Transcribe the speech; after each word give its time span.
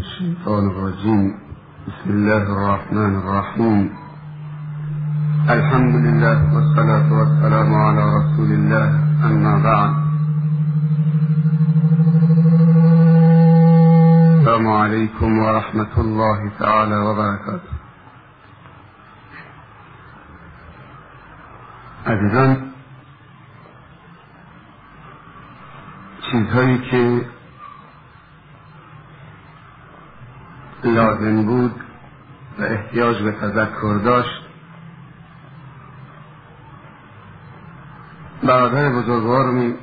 الشيطان 0.00 0.64
الرجيم. 0.70 1.22
بسم 1.88 2.10
الله 2.10 2.42
الرحمن 2.56 3.12
الرحيم. 3.20 3.78
الحمد 5.56 5.94
لله 6.06 6.38
والصلاة 6.54 7.08
والسلام 7.18 7.70
على 7.86 8.02
رسول 8.18 8.50
الله. 8.58 8.88
أما 9.28 9.54
بعد. 9.68 9.92
السلام 14.40 14.66
عليكم 14.68 15.30
ورحمة 15.38 15.94
الله 16.04 16.50
تعالى 16.58 16.96
وبركاته. 16.96 17.72
عزیزان 22.06 22.56
چیزهایی 26.30 26.78
که 26.78 27.26
لازم 30.84 31.42
بود 31.42 31.74
و 32.58 32.62
احتیاج 32.62 33.22
به 33.22 33.32
تذکر 33.32 34.00
داشت. 34.04 34.40
برادر 38.42 38.88
بزرگوارمی 38.88 39.74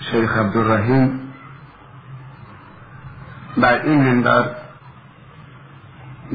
شیخ 0.00 0.36
عبدالرحیم 0.36 1.20
بر 3.56 3.82
این 3.82 4.04
منبر 4.04 4.50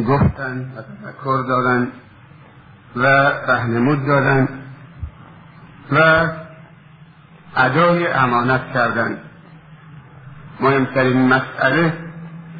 گفتن 0.07 0.73
و 0.75 0.81
تذکر 0.81 1.43
دادن 1.47 1.91
و 2.95 3.05
رهنمود 3.47 4.05
دادن 4.05 4.47
و 5.91 6.27
ادای 7.55 8.07
امانت 8.07 8.73
کردند. 8.73 9.17
مهمترین 10.59 11.27
مسئله 11.27 12.12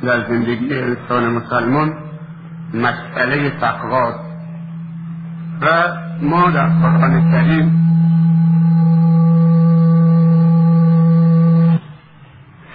در 0.04 0.28
زندگی 0.28 0.74
انسان 0.74 1.30
مسلمان 1.30 1.94
مسئله 2.74 3.50
تقواست 3.50 4.20
و 5.62 5.68
ما 6.22 6.50
در 6.50 6.68
قرآن 6.68 7.32
کریم 7.32 7.80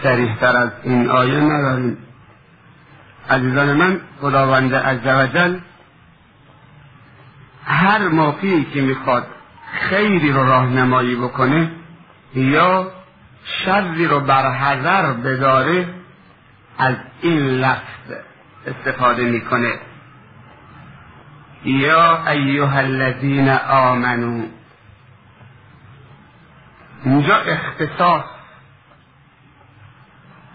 سریحتر 0.02 0.56
از 0.56 0.70
این 0.82 1.08
آیه 1.08 1.40
نداریم. 1.40 1.98
عزیزان 3.30 3.72
من 3.76 4.00
خداوند 4.20 4.74
عزوجل 4.74 5.58
هر 7.64 8.08
موقعی 8.08 8.64
که 8.64 8.80
می‌خواد 8.80 9.26
خیری 9.72 10.32
رو 10.32 10.46
راهنمایی 10.46 11.16
بکنه 11.16 11.70
یا 12.34 12.86
شری 13.44 14.06
رو 14.06 14.20
بر 14.20 14.52
حذر 14.52 15.12
بداره 15.12 15.88
از 16.78 16.96
این 17.20 17.38
لفظ 17.38 18.12
استفاده 18.66 19.24
می‌کنه. 19.24 19.78
یا 21.64 22.28
ایها 22.28 22.78
الذین 22.78 23.48
آمنو. 23.70 24.46
اینجا 27.04 27.36
اختصاص. 27.36 28.24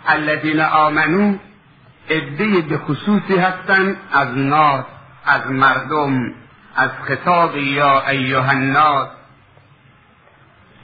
الذین 0.07 0.61
آمنو 0.61 1.37
عده 2.09 2.61
به 2.61 2.77
خصوصی 2.77 3.37
هستند 3.37 3.97
از 4.13 4.37
ناس 4.37 4.85
از 5.25 5.47
مردم 5.51 6.33
از 6.75 6.89
خطاب 7.03 7.57
یا 7.57 8.07
ایها 8.07 8.49
الناس 8.49 9.09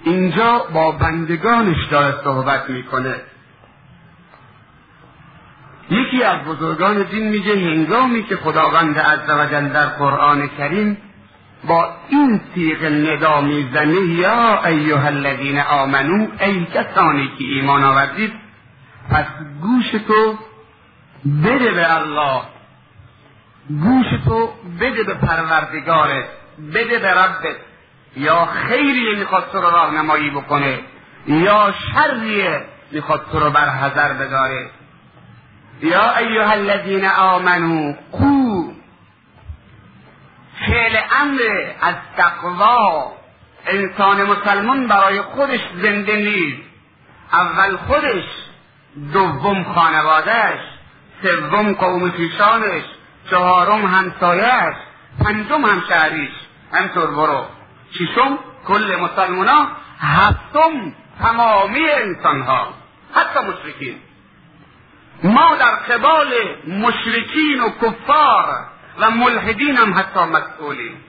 اینجا 0.04 0.60
با 0.74 0.92
بندگانش 0.92 1.86
داره 1.92 2.24
صحبت 2.24 2.70
می‌کنه. 2.70 3.16
یکی 5.92 6.24
از 6.24 6.40
بزرگان 6.44 7.04
دین 7.04 7.30
میگه 7.30 7.56
هنگامی 7.56 8.24
که 8.24 8.36
خداوند 8.36 9.00
عزوجل 9.00 9.70
در 9.70 9.86
قرآن 9.86 10.48
کریم 10.48 10.98
با 11.68 11.90
این 12.10 12.42
تیغ 12.56 12.84
ندا 12.84 13.42
می‌زنه 13.42 14.00
یا 14.00 14.66
ایها 14.66 15.08
الذین 15.08 15.60
آمنو 15.60 16.28
ای 16.40 16.66
کسانی 16.66 17.32
که 17.38 17.44
ایمان 17.44 17.84
آوردید 17.84 18.34
پس 19.12 19.26
گوش 19.62 19.92
تو 20.08 20.38
بده 21.44 21.72
به 21.72 21.96
الله. 21.96 22.42
گوش 23.70 24.06
تو 24.26 24.50
بده 24.80 25.04
به 25.04 25.14
پروردگارت 25.14 26.26
بده 26.74 27.00
به 27.00 27.12
ربت 27.14 27.56
یا 28.18 28.46
خیری 28.46 29.16
می‌خواد 29.16 29.50
تو 29.52 29.62
رو 29.62 29.70
راهنمایی 29.70 30.30
بکنه 30.30 30.80
یا 31.28 31.74
شریه 31.94 32.62
می‌خواد 32.92 33.26
تو 33.32 33.40
رو 33.40 33.50
بر 33.50 33.70
حذر 33.70 34.14
بداره. 34.14 34.70
یا 35.82 36.18
ایها 36.18 36.52
الذین 36.52 37.06
آمنو 37.06 37.94
قو 38.12 38.74
فعل 40.68 40.98
امر 41.22 41.40
از 41.82 41.96
تقوا. 42.18 43.14
انسان 43.66 44.24
مسلمان 44.24 44.88
برای 44.88 45.22
خودش 45.22 45.60
زنده 45.82 46.16
نیست. 46.16 46.62
اول 47.34 47.78
خودش 47.78 48.24
دوم 49.14 49.64
خانوادهش 49.64 50.60
سوم 51.22 51.74
قوم 51.74 52.12
پیشانش 52.12 52.84
چهارم 53.30 53.86
همسایش 53.86 54.76
پنجم 55.24 55.66
همشهریش. 55.66 56.32
همطور 56.74 57.08
برو. 57.08 57.46
ششم 57.92 58.40
کل 58.68 58.96
مسلمان 58.96 59.68
هفتم 60.00 60.94
تمامی 61.20 61.90
انسان 61.90 62.42
ها 62.42 62.74
حتی 63.16 63.40
مشرکین. 63.40 63.96
ما 65.24 65.56
در 65.56 65.96
قبال 65.96 66.34
مشرکین 66.68 67.62
و 67.62 67.70
کفار 67.70 68.66
و 69.00 69.12
ملحدین 69.12 69.78
هم 69.78 69.94
حتی 69.94 70.20
مسئولیم. 70.20 71.04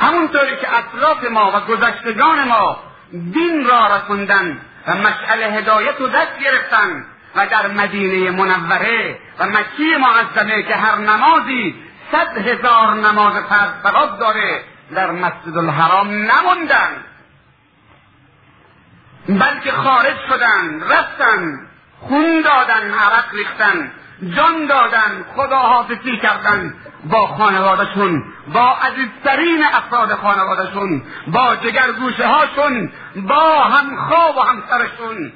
همونطوری 0.00 0.56
که 0.56 0.78
اطراف 0.78 1.30
ما 1.30 1.52
و 1.56 1.60
گذشتگان 1.60 2.48
ما 2.48 2.76
دین 3.12 3.66
را 3.66 3.96
رسوندن 3.96 4.60
و 4.86 4.94
مشعل 4.94 5.42
هدایت 5.42 6.00
و 6.00 6.08
دست 6.08 6.38
گرفتن 6.38 7.04
و 7.36 7.46
در 7.46 7.66
مدینه 7.66 8.30
منوره 8.30 9.18
و 9.38 9.46
مکی 9.46 9.96
معظمه 9.96 10.62
که 10.62 10.74
هر 10.74 10.96
نمازی 10.96 11.74
صد 12.12 12.38
هزار 12.48 12.94
نماز 12.94 13.34
فرض 13.82 14.18
داره 14.20 14.64
در 14.94 15.10
مسجد 15.10 15.56
الحرام 15.56 16.08
نموندن. 16.08 17.04
بلکه 19.28 19.72
خارج 19.72 20.16
شدن 20.28 20.80
رفتن 20.80 21.68
خون 22.08 22.42
دادن 22.42 22.94
عرق 22.94 23.34
ریختن 23.34 23.92
جان 24.36 24.66
دادن 24.66 25.24
خداحافظی 25.36 26.16
کردن 26.16 26.74
با 27.04 27.26
خانوادشون 27.26 28.24
با 28.52 28.76
عزیزترین 28.76 29.64
افراد 29.64 30.14
خانوادشون 30.14 31.02
با 31.26 31.56
جگرگوشه 31.56 32.26
هاشون 32.26 32.92
با 33.16 33.64
همخواب 33.64 34.36
و 34.36 34.40
همسرشون. 34.40 35.32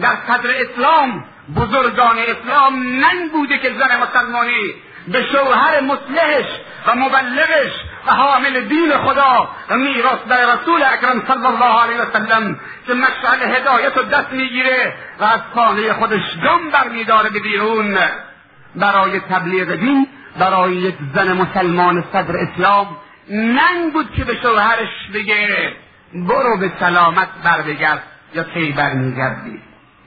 در 0.00 0.16
صدر 0.26 0.50
اسلام 0.56 1.24
بزرگان 1.56 2.16
اسلام 2.18 2.82
ننگ 2.82 3.32
بوده 3.32 3.58
که 3.58 3.74
زن 3.78 4.02
مسلمانی 4.02 4.74
به 5.08 5.26
شوهر 5.32 5.80
مسلحش 5.80 6.46
و 6.86 6.94
مبلغش 6.94 7.72
و 8.06 8.10
حامل 8.10 8.60
دین 8.60 8.92
خدا 8.96 9.48
و 9.70 9.76
میراث 9.76 10.18
در 10.28 10.54
رسول 10.54 10.82
اکرم 10.82 11.22
صلی 11.26 11.46
الله 11.46 11.82
علیه 11.82 12.00
وسلم 12.00 12.60
که 12.86 12.94
مشعل 12.94 13.56
هدایت 13.56 13.98
و 13.98 14.02
دست 14.02 14.32
می‌گیره 14.32 14.94
و 15.20 15.24
از 15.24 15.40
خانه 15.54 15.92
خودش 15.92 16.36
گم 16.44 16.70
برمیداره 16.70 17.30
به 17.30 17.40
بیرون. 17.40 17.98
برای 18.76 19.20
تبلیغ 19.20 19.74
دین 19.74 20.06
برای 20.38 20.72
یک 20.72 20.94
زن 21.14 21.32
مسلمان 21.32 22.04
صدر 22.12 22.36
اسلام 22.36 22.96
ننگ 23.30 23.92
بود 23.92 24.12
که 24.16 24.24
به 24.24 24.36
شوهرش 24.42 25.10
بگه 25.14 25.72
برو 26.14 26.56
به 26.56 26.72
سلامت 26.80 27.28
بربگرد 27.44 28.02
یا 28.34 28.44
کی 28.44 28.72
برمیگردی؟ 28.72 29.62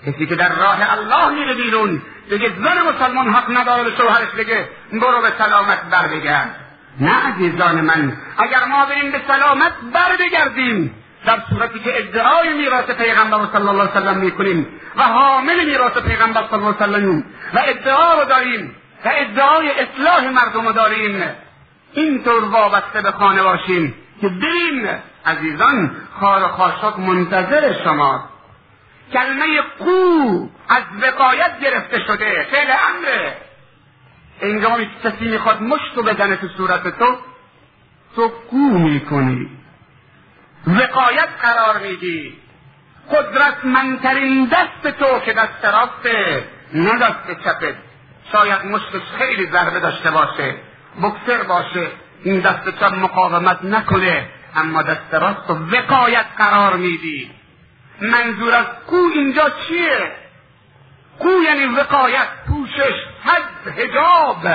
کسی 0.08 0.26
که 0.26 0.36
در 0.36 0.56
راه 0.56 0.92
الله 0.92 1.30
میره 1.30 1.54
بیرون 1.54 2.02
دیگه 2.30 2.50
زن 2.50 2.82
مسلمان 2.82 3.34
حق 3.34 3.58
نداره 3.58 3.84
به 3.84 3.96
شوهرش 3.98 4.30
بگه 4.38 4.70
برو 4.92 5.22
به 5.22 5.32
سلامت 5.38 5.82
بر 5.92 6.08
بگرد 6.08 6.63
نه 7.00 7.12
عزیزان 7.28 7.82
من 7.82 8.18
اگر 8.38 8.66
ما 8.66 8.86
بریم 8.86 9.12
به 9.12 9.22
سلامت 9.28 9.74
بر 9.94 10.18
بگردیم 10.20 10.96
در 11.26 11.40
صورتی 11.50 11.80
که 11.80 11.98
ادعای 11.98 12.54
میراث 12.54 12.86
پیغمبر 12.86 13.38
صلی 13.54 13.68
الله 13.68 13.82
علیه 13.82 14.02
وسلم 14.02 14.18
می‌کنیم 14.18 14.68
و 14.96 15.04
حامل 15.04 15.66
میراث 15.66 15.98
پیغمبر 15.98 16.44
صلی 16.50 16.60
الله 16.60 16.76
علیه 16.82 17.08
وسلم 17.08 17.24
و 17.54 17.60
ادعا 17.68 18.14
رو 18.14 18.26
داریم 18.26 18.76
و 19.06 19.12
ادعای 19.16 19.72
اصلاح 19.72 20.30
مردم 20.30 20.68
رو 20.68 20.74
داریم. 20.74 21.24
اینطور 21.94 22.44
وابسته 22.44 23.02
به 23.02 23.12
خانه 23.12 23.44
باشیم 23.44 23.96
که 24.22 24.30
بریم 24.30 25.02
عزیزان 25.26 25.96
خار 26.20 26.44
و 26.44 26.48
خاشاک 26.48 27.00
منتظر 27.00 27.84
شما. 27.84 28.30
کلمه 29.14 29.62
قو 29.80 30.50
از 30.70 30.84
وقایت 31.02 31.60
گرفته 31.60 32.00
شده. 32.08 32.48
فعل 32.52 32.68
امره. 32.90 33.38
انگامی 34.42 34.86
که 34.86 35.10
کسی 35.10 35.26
می‌خواد 35.26 35.62
مشت 35.62 35.92
رو 35.96 36.04
بزنه 36.04 36.36
تو 36.36 36.48
صورت 36.48 37.00
تو 37.00 37.18
تو 38.16 38.32
قو 38.52 38.58
می‌کنی. 38.58 39.50
وقایت 40.68 41.30
قرار 41.42 41.80
میدی. 41.80 42.38
قدرتمندترین 43.12 44.46
دست 44.46 44.98
تو 44.98 45.20
که 45.20 45.34
دست 45.34 45.66
راسته 45.66 46.44
نه 46.74 46.98
دست 46.98 47.44
چپت 47.44 47.76
شاید 48.32 48.66
مشتش 48.66 49.02
خیلی 49.18 49.48
ضربه 49.52 49.80
داشته 49.80 50.12
باشه. 50.12 50.56
بکسر 51.02 51.44
باشه. 51.44 51.88
این 52.24 52.40
دست 52.40 52.80
چپ 52.80 52.94
مقاومت 52.94 53.64
نکنه 53.64 54.30
اما 54.56 54.82
دست 54.82 55.14
راست 55.14 55.50
و 55.50 55.54
وقایت 55.54 56.26
قرار 56.38 56.76
میدی. 56.76 57.32
منظور 58.02 58.54
از 58.54 58.66
کو 58.88 58.96
اینجا 59.14 59.50
چیه؟ 59.50 60.12
کو 61.24 61.30
یعنی 61.44 61.66
وقایت 61.66 62.28
پوشش 62.48 62.94
حد 63.24 63.80
هجاب 63.80 64.48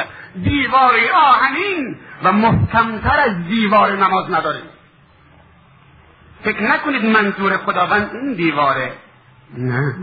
دیوار 0.43 0.95
آهنین 1.15 1.97
و 2.23 2.33
محکمتر 2.33 3.21
از 3.21 3.45
دیوار 3.49 3.97
نماز 3.97 4.31
نداریم. 4.31 4.69
فکر 6.45 6.63
نکنید 6.63 7.05
منظور 7.05 7.57
خداوند 7.57 8.11
این 8.15 8.35
دیواره. 8.35 8.93
نه. 9.57 9.95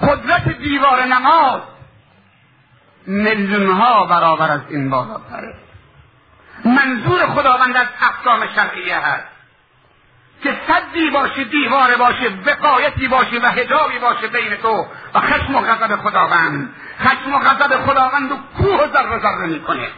قدرت 0.00 0.48
دیوار 0.48 1.04
نماز 1.04 1.60
میلیون 3.06 3.70
ها 3.70 4.06
برابر 4.06 4.50
از 4.50 4.60
این 4.68 4.90
بالاتره. 4.90 5.54
منظور 6.64 7.26
خداوند 7.26 7.76
از 7.76 7.86
احکام 8.00 8.46
شرعیه 8.54 8.98
هست. 8.98 9.31
که 10.42 10.56
صدی 10.68 11.10
باشه 11.10 11.44
دیواره 11.44 11.96
باشه 11.96 12.30
وقایتی 12.46 13.08
باشه 13.08 13.40
و 13.42 13.46
هجابی 13.46 13.98
باشه 13.98 14.28
بین 14.28 14.56
تو 14.56 14.86
و 15.14 15.20
خشم 15.20 15.54
و 15.54 15.60
غضب 15.60 15.96
خداوند. 15.96 16.74
خشم 17.00 17.34
و 17.34 17.38
غضب 17.38 17.86
خداوند 17.86 18.32
و 18.32 18.36
کوه 18.56 18.84
و 18.84 18.92
ذره 18.92 19.18
ذره 19.18 19.46
می‌کنه. 19.46 19.88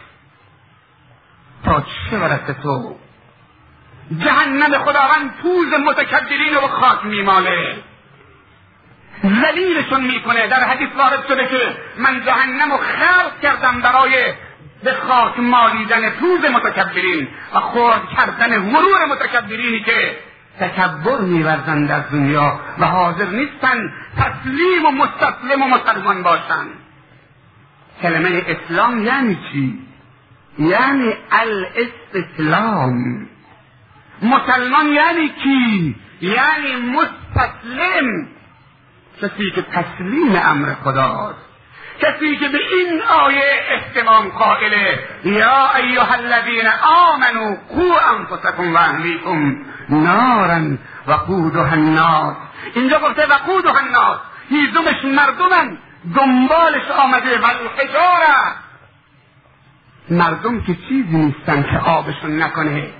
تا 1.64 1.80
چه 1.80 2.18
برسه 2.18 2.56
تو؟ 2.62 2.96
جهنم 4.18 4.78
خداوند 4.78 5.34
پوز 5.42 5.72
متکبرین 5.72 6.54
رو 6.54 6.68
خاک 6.68 7.04
میماله. 7.04 7.76
ذلیلشون 9.22 10.00
می‌کنه. 10.00 10.46
در 10.46 10.64
حدیث 10.64 10.88
وارد 10.96 11.26
شده 11.28 11.48
که 11.48 11.76
من 11.96 12.24
جهنم 12.24 12.72
رو 12.72 12.78
خلق 12.78 13.40
کردم 13.42 13.80
برای 13.80 14.34
به 14.84 14.92
خاک 14.92 15.38
مالیدن 15.38 16.10
پوز 16.10 16.44
متکبرین 16.44 17.28
و 17.54 17.60
خورد 17.60 18.02
کردن 18.16 18.72
غرور 18.72 19.04
متکبرینی 19.04 19.80
که 19.80 20.16
تکبر 20.60 21.20
میورزند 21.20 21.88
در 21.88 22.00
دنیا 22.00 22.60
و 22.78 22.86
حاضر 22.86 23.26
نیستن 23.26 23.92
تسلیم 24.16 24.84
و 24.86 24.90
مستسلم 24.90 25.62
و 25.62 25.66
مسلمان 25.66 26.22
باشند 26.22 26.70
کلمه 28.02 28.44
اسلام 28.46 29.04
یعنی 29.04 29.38
چی؟ 29.52 29.78
یعنی 30.58 31.12
الاستسلام 31.32 33.28
مسلمان 34.22 34.86
یعنی 34.86 35.28
کی؟ 35.28 35.96
یعنی 36.20 36.76
مستسلم 36.76 38.26
کسی 39.22 39.50
که 39.50 39.62
تسلیم 39.62 40.36
امر 40.44 40.74
خداست 40.74 41.44
کسی 42.00 42.36
که 42.36 42.48
به 42.48 42.58
این 42.58 43.02
آیه 43.02 43.44
احتمام 43.70 44.28
قائله 44.28 44.98
یا 45.24 45.74
ایها 45.76 46.14
الذین 46.14 46.66
آمنوا 46.82 47.56
قو 47.68 47.92
انفسکم 48.18 48.74
و 48.74 48.76
اهلیکم 48.76 49.56
نارا 49.88 50.76
وقودها 51.06 51.72
الناس 51.72 52.36
اینجا 52.74 52.98
گفته 52.98 53.26
وقودها 53.26 53.78
الناس 53.78 54.18
هیزمش 54.48 55.04
مردمن. 55.04 55.78
دنبالش 56.14 56.90
آمده 56.98 57.38
و 57.38 57.44
الحجاره 57.44 58.54
مردم 60.10 60.60
که 60.60 60.74
چیزی 60.74 61.16
نیستن 61.16 61.62
که 61.62 61.78
آبشون 61.78 62.42
نکنه. 62.42 62.90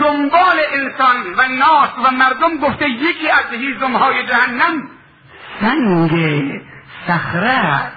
دنبال 0.00 0.58
انسان 0.72 1.34
و 1.36 1.48
ناس 1.48 1.90
و 2.04 2.10
مردم 2.10 2.58
گفته 2.58 2.88
یکی 2.88 3.30
از 3.30 3.44
هیزم 3.50 3.96
های 3.96 4.26
جهنم 4.26 4.88
سنگ 5.60 6.10
صخره 7.06 7.92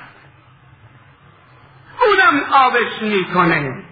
اونم 2.01 2.44
آبش 2.53 3.01
می‌کنه. 3.01 3.83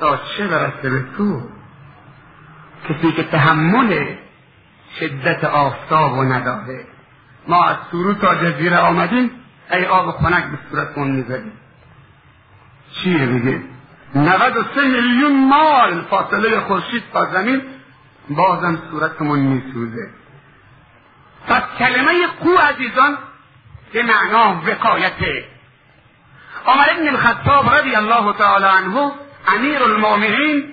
تا 0.00 0.16
چه 0.16 0.46
برسه 0.46 0.90
به 0.90 1.04
تو؟ 1.16 1.57
کسی 2.88 3.12
که 3.12 3.22
تحمل 3.22 4.06
شدت 5.00 5.44
آفتاب 5.44 6.12
و 6.12 6.24
نداره. 6.24 6.86
ما 7.48 7.64
از 7.64 7.76
سرو 7.92 8.14
تا 8.14 8.34
جزیره 8.34 8.78
آمدیم 8.78 9.30
ای 9.70 9.84
آب 9.84 10.10
خنک 10.10 10.44
به 10.44 10.58
صورتمون 10.70 11.10
می‌زدیم. 11.10 11.52
چیه 12.92 13.26
میگه؟ 13.26 13.60
93 14.14 14.80
میلیون 14.80 15.48
مال 15.48 16.02
فاصله 16.10 16.60
خورشید 16.60 17.02
تا 17.12 17.24
زمین 17.24 17.62
بازم 18.30 18.78
صورتمون 18.90 19.38
میسوزه. 19.38 20.10
پس 21.48 21.62
کلمه 21.78 22.26
قو 22.26 22.56
عزیزان 22.56 23.18
به 23.92 24.02
معنا 24.02 24.62
وقایته 24.66 25.44
عمر 26.66 26.84
ابن 26.90 27.08
الخطاب 27.08 27.74
رضی 27.74 27.94
الله 27.94 28.32
تعالی 28.32 28.64
عنه 28.64 29.12
امیر 29.56 29.82
المؤمنین 29.82 30.64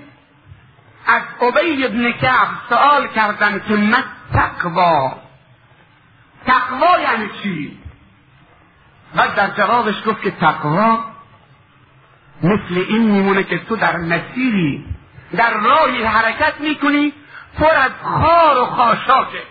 از 1.06 1.22
عبی 1.42 1.86
ابن 1.86 2.12
کعب 2.12 2.48
سوال 2.70 3.08
کردن 3.08 3.62
که 3.68 3.76
ما 3.76 3.98
تقوا 4.34 5.18
تقوا 6.46 7.00
یعنی 7.00 7.30
چی؟ 7.44 7.80
و 9.16 9.28
در 9.36 9.50
جوابش 9.50 9.96
گفت 10.06 10.22
که 10.22 10.32
تقوا 10.32 11.00
مثل 12.44 12.86
این 12.90 13.02
میمونه 13.12 13.44
که 13.44 13.58
تو 13.58 13.76
در 13.76 13.98
مسیری 13.98 14.86
در 15.38 15.54
راهی 15.54 16.04
حرکت 16.04 16.54
می‌کنی 16.60 17.14
پر 17.58 17.76
از 17.76 17.92
خار 18.04 18.62
و 18.62 18.66
خاشاکه 18.66 19.44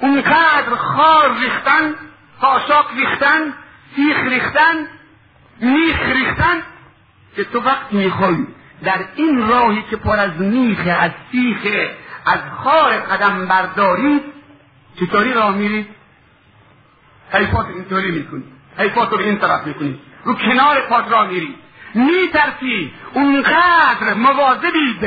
اونقدر 0.00 0.74
خار 0.76 1.38
ریختن 1.38 1.94
خاشاک 2.40 2.86
ریختن 2.96 3.54
سیخ 3.96 4.16
ریختن 4.16 4.86
میخ 5.60 6.00
ریختن 6.02 6.62
که 7.36 7.44
تو 7.44 7.60
وقت 7.60 7.92
می‌خوای 7.92 8.46
در 8.84 9.04
این 9.16 9.48
راهی 9.48 9.84
که 9.90 9.96
پر 9.96 10.16
از 10.16 10.40
میخ 10.40 10.78
از 11.00 11.10
سیخ 11.32 11.88
از 12.26 12.38
خار 12.64 12.92
قدم 12.92 13.46
بردارید 13.46 14.22
چطوری 15.00 15.32
راه 15.32 15.54
میرید 15.54 15.88
حیفات 17.32 17.66
اینطوری 17.66 18.10
می‌کنی. 18.10 18.44
حیفات 18.78 19.12
رو 19.12 19.18
این 19.18 19.38
طرف 19.38 19.66
می‌کنی. 19.66 20.00
رو 20.24 20.34
کنار 20.34 20.80
پات 20.80 21.10
راه 21.10 21.26
میری. 21.26 21.54
میترسی 21.94 22.92
اونقدر 23.14 24.14
مواظبید 24.14 25.00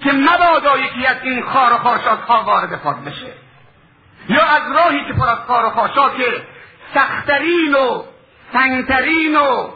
که 0.00 0.12
مبادا 0.12 0.78
یکی 0.78 1.06
از 1.06 1.16
این 1.22 1.42
خار 1.42 1.72
و 1.72 1.76
خاشاک 1.76 2.20
ها 2.20 2.42
وارد 2.42 2.82
پات 2.82 2.96
بشه. 2.96 3.32
یا 4.28 4.42
از 4.42 4.62
راهی 4.72 5.04
که 5.06 5.12
پر 5.12 5.28
از 5.28 5.38
خار 5.38 5.64
و 5.64 5.70
خاشاک 5.70 6.12
سختترین 6.94 7.74
و 7.74 8.02
سنگترین 8.52 9.36
و 9.36 9.68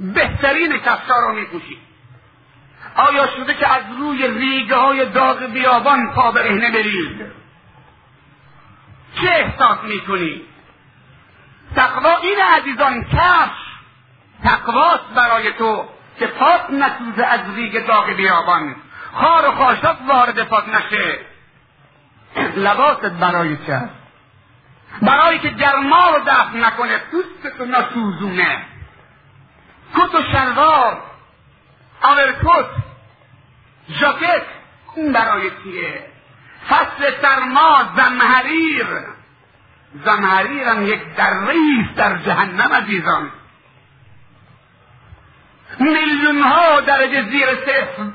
بهترین 0.00 0.78
کفشا 0.78 1.14
رو 1.14 1.34
میپوشی. 1.34 1.78
آیا 2.96 3.26
شده 3.26 3.54
که 3.54 3.68
از 3.68 3.82
روی 3.98 4.28
ریگه 4.28 4.76
های 4.76 5.06
داغ 5.06 5.42
بیابان 5.42 6.12
پا 6.14 6.32
برهنه 6.32 6.70
برید 6.70 7.26
چه 9.20 9.28
احساس 9.28 9.78
می‌کنی؟ 9.84 10.42
تقوا 11.76 12.16
این 12.16 12.38
عزیزان 12.40 13.04
کفش 13.04 13.62
تقواست 14.44 15.14
برای 15.14 15.52
تو 15.52 15.88
که 16.18 16.26
پاک 16.26 16.60
نسوزه 16.70 17.26
از 17.26 17.40
ریگ 17.54 17.86
داغ 17.86 18.10
بیابان. 18.10 18.76
خار 19.12 19.48
و 19.48 19.52
خاشاک 19.52 19.96
وارد 20.08 20.42
پاک 20.42 20.64
نشه. 20.68 21.18
لباست 22.56 23.06
برای 23.06 23.56
چه؟ 23.56 23.80
برای 25.02 25.38
که 25.38 25.48
گرما 25.48 26.10
رو 26.10 26.22
دفع 26.26 26.56
نکنه 26.56 26.98
پوستتو 26.98 27.64
نسوزونه. 27.64 28.66
کت 29.94 30.14
و 30.14 30.22
شلوار 30.32 31.02
آورکوت 32.02 32.66
ژاکت 33.90 34.42
این 34.96 35.12
برای 35.12 35.50
چیه؟ 35.62 36.04
فصل 36.68 37.22
سرما 37.22 37.84
زمهریر 37.96 38.86
زمهریر 40.04 40.68
هم 40.68 40.86
یک 40.86 41.14
دریست 41.16 41.94
در 41.96 42.18
جهنم 42.18 42.72
عزیزان. 42.72 43.30
میلیون 45.78 46.42
ها 46.42 46.80
درجه 46.80 47.30
زیر 47.30 47.46
صفر. 47.46 48.10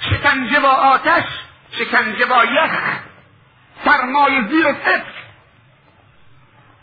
شکنجه 0.00 0.60
با 0.60 0.68
آتش 0.68 1.24
شکنجه 1.70 2.26
با 2.26 2.44
یخ. 2.44 2.70
سرمای 3.84 4.48
زیر 4.48 4.66
صفر. 4.72 5.12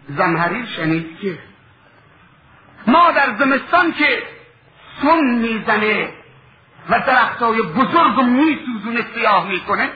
زمهریر 0.09 0.65
شنید 0.65 1.19
که 1.19 1.39
ما 2.87 3.11
در 3.11 3.35
زمستان 3.39 3.93
که 3.93 4.23
سن 5.01 5.23
می‌زنه 5.23 6.09
و 6.89 6.99
درختای 7.07 7.61
بزرگ 7.61 8.21
میسوزونه 8.21 9.05
سیاه 9.15 9.47
می‌کنه 9.47 9.89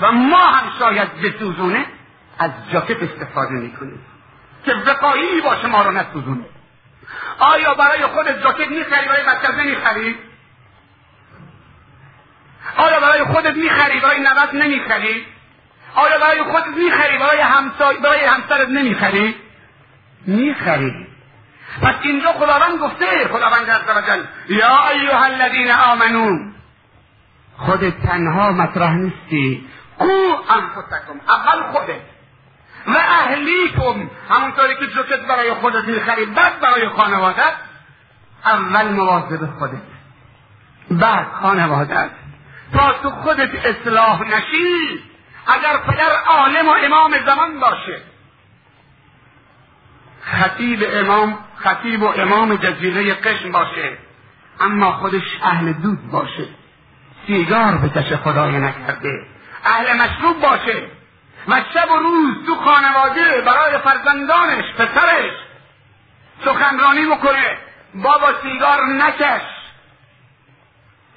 و 0.00 0.12
ما 0.12 0.46
هم 0.46 0.72
شاید 0.78 1.14
بسوزونه 1.20 1.86
از 2.38 2.50
جاکت 2.72 3.02
استفاده 3.02 3.52
می‌کنیم 3.52 4.00
که 4.64 4.74
وقایی 4.74 5.40
باشه 5.40 5.66
ما 5.66 5.82
رو 5.82 5.90
نسوزونه. 5.90 6.44
آیا 7.38 7.74
برای 7.74 8.06
خود 8.06 8.42
جاکت 8.42 8.70
می‌خری 8.70 9.08
برای 9.08 9.24
بچه 9.24 9.64
می‌خری 9.64 10.16
آیا 12.76 13.00
برای 13.00 13.24
خودت 13.24 13.56
می‌خری 13.56 14.00
برای 14.00 14.20
نوت 14.20 14.54
نمی‌خری؟ 14.54 15.26
آیا 15.94 16.18
برای 16.18 16.42
خودت 16.42 16.66
می‌خری 16.66 17.18
برای 17.18 17.40
همسای 17.40 17.96
برای 17.96 18.24
همسرت 18.24 18.68
نمی‌خری؟ 18.68 19.34
می‌خری. 20.26 21.03
پس 21.84 21.94
اینجا 22.02 22.32
خداوند 22.32 22.78
گفته 22.80 23.28
خداوند 23.28 23.70
عز 23.70 23.96
وجل 23.96 24.22
یا 24.48 24.88
ایها 24.88 25.24
الذین 25.24 25.70
آمنو 25.70 26.52
خودت 27.56 28.02
تنها 28.02 28.52
مطرح 28.52 28.92
نیستی. 28.92 29.68
او 29.98 30.36
انفسکم 30.50 31.20
اول 31.28 31.72
خودت. 31.72 32.00
و 32.86 32.96
اهلیکم 32.96 34.10
همونطوری 34.30 34.74
که 34.76 34.86
جوکت 34.86 35.20
برای 35.28 35.54
خودت 35.54 35.84
می‌خری 35.84 36.24
بعد 36.24 36.60
برای 36.60 36.88
خانوادت. 36.88 37.54
اول 38.44 38.88
مواظب 38.88 39.58
خودت. 39.58 39.82
بعد 40.90 41.26
خانوادت. 41.42 42.10
تا 42.72 42.92
تو 43.02 43.10
خودت 43.10 43.50
اصلاح 43.66 44.22
نشی 44.22 45.02
اگر 45.46 45.76
پدر 45.76 46.16
عالم 46.26 46.68
و 46.68 46.74
امام 46.84 47.14
زمان 47.26 47.60
باشه. 47.60 48.13
خطیب 50.44 50.84
امام 50.92 51.38
خطیب 51.56 52.02
و 52.02 52.06
امام 52.06 52.56
جزیره 52.56 53.14
قشم 53.14 53.52
باشه. 53.52 53.98
اما 54.60 54.92
خودش 54.92 55.22
اهل 55.42 55.72
دود 55.72 56.10
باشه. 56.10 56.46
سیگار 57.26 57.72
بکشه 57.72 58.16
خدای 58.16 58.58
نکرده. 58.58 59.26
اهل 59.64 59.96
مشروب 59.96 60.40
باشه. 60.40 60.82
و 61.48 61.62
شب 61.74 61.90
و 61.90 61.96
روز 61.96 62.46
تو 62.46 62.54
خانواده 62.54 63.40
برای 63.46 63.78
فرزندانش 63.78 64.64
پسرش. 64.78 65.32
سخنرانی 66.44 67.06
بکنه. 67.06 67.58
بابا 67.94 68.28
سیگار 68.42 68.86
نکش. 68.86 69.42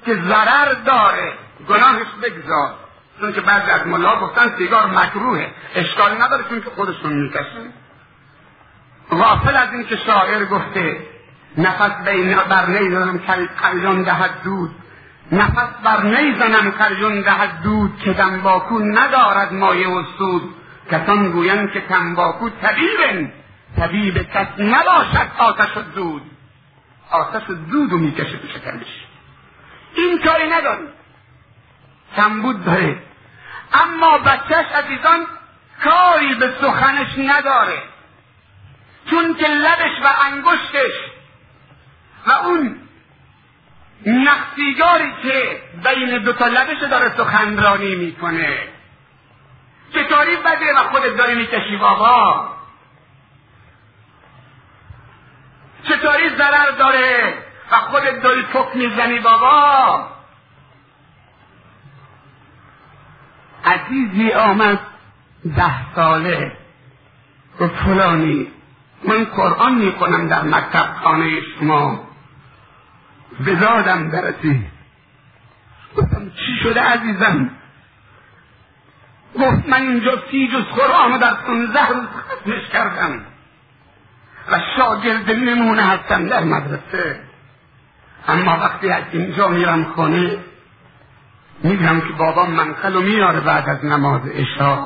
که 0.05 0.15
ضرر 0.15 0.73
داره. 0.73 1.33
گناهش 1.69 2.07
بگذار. 2.23 2.73
چون 3.19 3.33
که 3.33 3.41
بعضی 3.41 3.71
از 3.71 3.87
ملا 3.87 4.19
گفتن 4.19 4.57
سیگار 4.57 4.85
مکروهه. 4.85 5.53
اشکال 5.75 6.21
نداره 6.21 6.43
چون 6.49 6.61
که 6.61 6.69
خودشون 6.69 7.13
می‌کشن. 7.13 7.73
غافل 9.11 9.55
از 9.55 9.73
این 9.73 9.85
که 9.85 9.95
شاعر 9.95 10.45
گفته 10.45 10.97
نفس 11.57 11.91
بر 12.49 12.65
نیزنم 12.65 13.19
کلیان 13.61 14.03
دهد 14.03 14.43
دود. 14.43 14.75
نفس 15.31 15.69
بر 15.83 16.01
نیزنم 16.01 16.71
کلیان 16.71 17.21
دهد 17.21 17.61
دود 17.61 17.99
که 17.99 18.13
تنباکو 18.13 18.79
ندارد 18.79 19.53
مایه 19.53 19.87
و 19.87 20.03
سود. 20.17 20.55
کسان 20.91 21.31
گویند 21.31 21.71
که 21.71 21.81
تنباکو 21.81 22.49
طبیب 22.49 23.31
طبیب 23.77 24.17
کس 24.17 24.47
نباشد 24.59 25.27
آتش 25.37 25.77
و 25.77 25.81
دود. 25.95 26.21
آتش 27.11 27.49
و 27.49 27.53
دود 27.53 27.91
رو 27.91 27.97
می‌کشه 27.97 28.37
تو 28.37 28.47
شکرش. 28.47 29.05
این 29.95 30.21
کاری 30.21 30.49
نداری 30.49 30.87
کمبود 32.15 32.65
داره. 32.65 32.97
اما 33.73 34.17
بچهش 34.17 34.65
عزیزان 34.65 35.25
کاری 35.83 36.35
به 36.35 36.53
سخنش 36.61 37.17
نداره. 37.17 37.83
چون 39.09 39.35
که 39.35 39.47
لبش 39.47 40.01
و 40.03 40.07
انگشتش 40.25 40.93
و 42.27 42.31
اون 42.31 42.79
نقصیگاری 44.05 45.13
که 45.23 45.61
بین 45.83 46.23
دوتا 46.23 46.47
لبش 46.47 46.83
داره 46.91 47.17
سخنرانی 47.17 47.95
می‌کنه. 47.95 48.67
چطوری 49.93 50.35
بده 50.35 50.73
و 50.75 50.83
خودت 50.83 51.17
داری 51.17 51.35
می‌کشی 51.35 51.77
بابا؟ 51.77 52.49
چطوری 55.83 56.29
ضرر 56.29 56.71
داره 56.71 57.33
و 57.71 57.75
خودت 57.75 58.21
داری 58.21 58.43
تک 58.43 58.75
می‌زنی 58.75 59.19
بابا؟ 59.19 60.07
عزیزی 63.65 64.31
آمد 64.31 64.79
ده 65.57 65.95
ساله. 65.95 66.57
به 67.59 67.67
فلانی 67.67 68.51
من 69.03 69.23
قرآن 69.23 69.75
می‌کنم 69.75 70.27
در 70.27 70.43
مکتب 70.43 70.93
خانه 71.03 71.41
شما. 71.41 72.07
به 73.45 73.59
زادم 73.59 74.09
برسی. 74.09 74.65
گفتم 75.97 76.29
چی 76.29 76.63
شده 76.63 76.81
عزیزم؟ 76.81 77.49
گفت 79.35 79.69
من 79.69 79.81
اینجا 79.81 80.23
سی 80.31 80.47
جز 80.47 80.63
قرآن 80.63 81.17
در 81.17 81.33
پونزده 81.33 81.87
روز 81.87 82.07
ختمش 82.07 82.69
کردم. 82.73 83.21
و 84.51 84.59
شاگرد 84.77 85.31
نمونه 85.31 85.81
هستم 85.81 86.27
در 86.27 86.43
مدرسه. 86.43 87.19
اما 88.27 88.51
وقتی 88.51 88.89
از 88.89 89.03
اینجا 89.11 89.47
میرم 89.47 89.83
خانه 89.95 90.37
میگم 91.63 92.01
که 92.01 92.13
بابا 92.17 92.45
منقل 92.45 93.03
میاره 93.03 93.39
بعد 93.39 93.69
از 93.69 93.85
نماز 93.85 94.21
اشا 94.33 94.85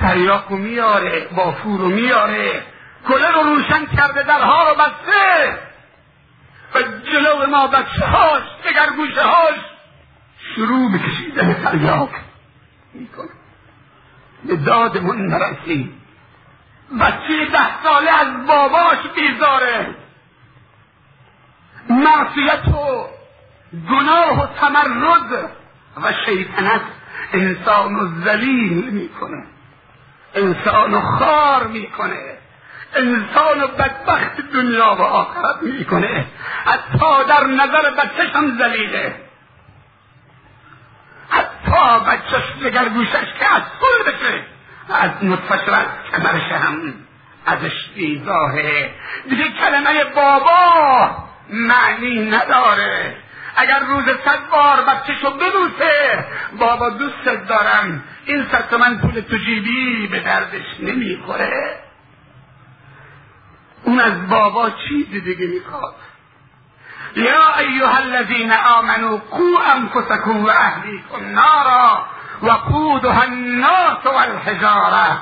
تریاکو 0.00 0.56
میاره 0.56 1.28
بافورو 1.36 1.88
میاره. 1.88 2.62
کله 3.08 3.30
رو 3.30 3.42
روشن 3.42 3.86
کرده 3.86 4.22
درها 4.22 4.68
رو 4.68 4.74
بسته. 4.74 5.58
و 6.74 6.82
جلو 6.82 7.46
ما 7.46 7.66
بچه 7.66 8.06
هاش 8.06 8.42
دگر 8.64 8.90
گوشه 8.96 9.22
هاش. 9.22 9.58
شروع 10.54 10.92
به 10.92 10.98
کشیدن 10.98 11.54
تریاک 11.54 12.10
می‌کنه. 12.94 13.30
به 14.44 14.56
دادمون 14.56 15.26
نرسید 15.26 15.94
بچه 17.00 17.46
ده 17.52 17.82
ساله 17.82 18.10
از 18.10 18.46
باباش 18.46 18.98
بیزاره. 19.14 19.94
معصیت 21.90 22.68
و 22.68 23.08
گناه 23.90 24.42
و 24.42 24.46
تمرد 24.46 25.50
و 26.02 26.12
شیطنت 26.26 26.82
انسان 27.32 27.94
و 27.94 28.24
ذلیل 28.24 28.90
می‌کنه. 28.90 29.46
انسان 30.34 30.94
و 30.94 31.00
خار 31.00 31.66
می‌کنه. 31.66 32.38
انسان 32.96 33.62
و 33.62 33.66
بدبخت 33.66 34.40
دنیا 34.52 34.96
و 34.98 35.02
آخرت 35.02 35.62
می‌کنه. 35.62 36.26
حتی 36.64 37.24
در 37.28 37.44
نظر 37.46 37.90
بچهش 37.90 38.36
هم 38.36 38.58
ذلیله 38.58 39.14
حتی 41.28 42.04
بچهش 42.06 42.44
جگر 42.62 42.88
گوشش 42.88 43.32
که 43.38 43.54
از 43.54 43.62
کل 43.80 44.10
بشه. 44.10 44.44
از 44.88 45.10
نطفش 45.22 45.68
و 45.68 45.76
کمرش 46.12 46.52
هم 46.52 46.94
ازش 47.46 47.88
بیزاهه 47.94 48.90
دیگه 49.28 49.48
کلمه 49.48 50.04
بابا 50.04 51.10
معنی 51.50 52.30
نداره. 52.30 53.16
اگر 53.62 53.78
روز 53.78 54.04
صد 54.04 54.50
بار 54.50 54.80
بچهشو 54.80 55.30
بدوسه 55.30 56.24
بابا 56.58 56.90
دوستت 56.90 57.46
دارم. 57.48 58.02
این 58.24 58.46
صد 58.52 58.74
من 58.74 58.98
پول 58.98 59.20
تو 59.20 59.36
جیبی 59.36 60.06
به 60.06 60.20
دردش 60.20 60.80
نمی‌خوره. 60.80 61.78
اون 63.84 64.00
از 64.00 64.28
بابا 64.28 64.70
چیزی 64.70 65.20
دیگه 65.20 65.46
می‌خواد. 65.46 65.94
یا 67.16 67.58
ایها 67.58 67.96
الذین 67.96 68.52
آمنوا 68.52 69.16
قو 69.16 69.58
انفسکم 69.74 70.44
و 70.44 70.48
اهلیکم 70.48 71.24
نارا 71.34 72.06
وقودها 72.42 73.22
الناس 73.22 74.06
والحجاره 74.06 75.18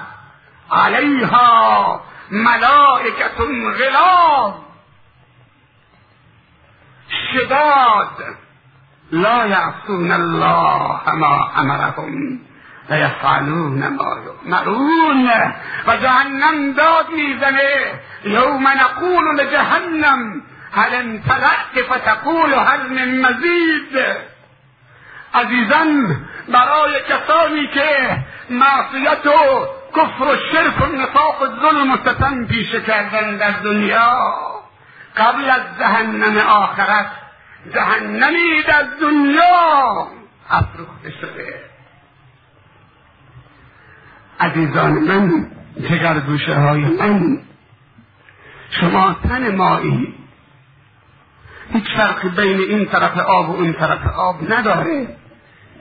علیها 0.72 2.00
ملائکة 2.30 3.28
غلاظ 3.78 4.69
شداد 7.32 8.36
لا 9.12 9.46
یعصون 9.46 10.12
الله 10.12 11.14
ما 11.14 11.50
امرهم 11.56 12.40
و 12.90 12.98
یفعلون 12.98 13.88
ما 13.88 14.16
یؤمرون 14.24 15.30
و 15.86 15.96
جهنم 15.96 16.72
داد 16.72 17.06
می‌زنه 17.10 18.00
یوم 18.24 18.68
نقول 18.68 19.40
لجهنم 19.40 20.42
هل 20.72 20.94
امتلأت 20.94 21.82
فتقول 21.90 22.52
هل 22.52 22.88
من 22.88 23.20
مزید 23.20 23.98
عزیزان 25.34 26.16
برای 26.48 27.00
کسانی 27.08 27.66
که 27.66 28.18
معصیت 28.50 29.26
و 29.26 29.66
کفر 29.96 30.24
و 30.24 30.36
شرک 30.52 30.82
و 30.82 30.86
نفاق 30.96 31.42
و 31.42 31.46
ظلم 31.46 31.92
و 31.92 31.96
ستم 31.96 32.46
پیشه 32.46 32.80
کردن 32.80 33.36
در 33.36 33.50
دنیا 33.50 34.32
قبل 35.16 35.50
از 35.50 35.60
جهنم 35.78 36.38
آخرت 36.38 37.10
جهنمی 37.74 38.62
در 38.68 38.82
دنیا 39.00 40.08
افروخته 40.50 41.10
شده. 41.20 41.54
عزیزان 44.40 44.92
من 44.92 45.50
جگرگوشه 45.80 46.54
های 46.54 46.80
من 46.80 47.42
شما 48.70 49.16
تن 49.28 49.56
مایی. 49.56 50.14
هیچ 51.72 51.84
فرقی 51.96 52.28
بین 52.28 52.58
این 52.58 52.86
طرف 52.86 53.18
آب 53.18 53.50
و 53.50 53.52
اون 53.52 53.72
طرف 53.72 54.06
آب 54.06 54.52
نداره. 54.52 55.16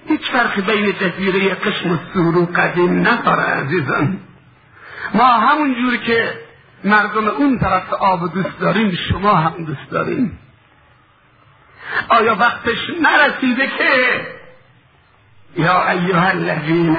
هیچ 0.08 0.32
فرقی 0.32 0.62
بین 0.62 0.92
جزیره 0.92 1.56
قشم 1.56 1.92
و 1.92 1.98
سورو 2.14 2.46
قدیم 2.46 3.08
نداره 3.08 3.44
عزیزان. 3.44 4.20
ما 5.14 5.34
همون 5.34 5.76
جور 5.76 5.98
که 5.98 6.49
مردم 6.84 7.28
اون 7.28 7.60
طرف 7.60 7.94
آب 7.94 8.34
دوست 8.34 8.60
داریم 8.60 8.98
شما 9.10 9.36
هم 9.36 9.66
دوست 9.66 9.90
داریم. 9.92 10.40
آیا 12.10 12.36
وقتش 12.36 12.78
نرسیده 13.02 13.68
که؟ 13.68 14.22
یا 15.58 15.90
ایها 15.90 16.28
الذین 16.28 16.98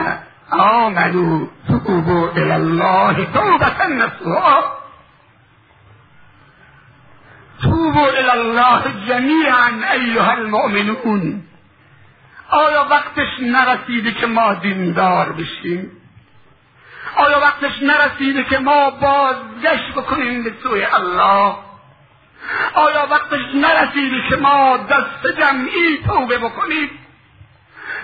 آمنوا 0.50 1.46
توبوا 1.68 2.30
الى 2.30 2.52
الله 2.52 3.24
توبة 3.24 3.86
نصوحا. 3.86 4.62
توبوا 7.62 8.08
الى 8.08 8.30
الله 8.30 8.82
جمیعا 9.08 9.92
ایها 9.92 10.32
المؤمنون. 10.32 11.42
آیا 12.50 12.86
وقتش 12.90 13.40
نرسیده 13.40 14.12
که 14.12 14.26
ما 14.26 14.54
دیندار 14.54 15.32
بشیم؟ 15.32 15.99
آیا 17.16 17.40
وقتش 17.40 17.82
نرسیده 17.82 18.44
که 18.44 18.58
ما 18.58 18.90
بازگشت 18.90 19.92
بکنیم 19.92 20.42
به 20.42 20.54
سوی 20.62 20.84
الله؟ 20.84 21.54
آیا 22.74 23.06
وقتش 23.10 23.40
نرسیده 23.54 24.28
که 24.28 24.36
ما 24.36 24.76
دست 24.76 25.38
جمعی 25.38 26.02
توبه 26.06 26.38
بکنیم؟ 26.38 26.90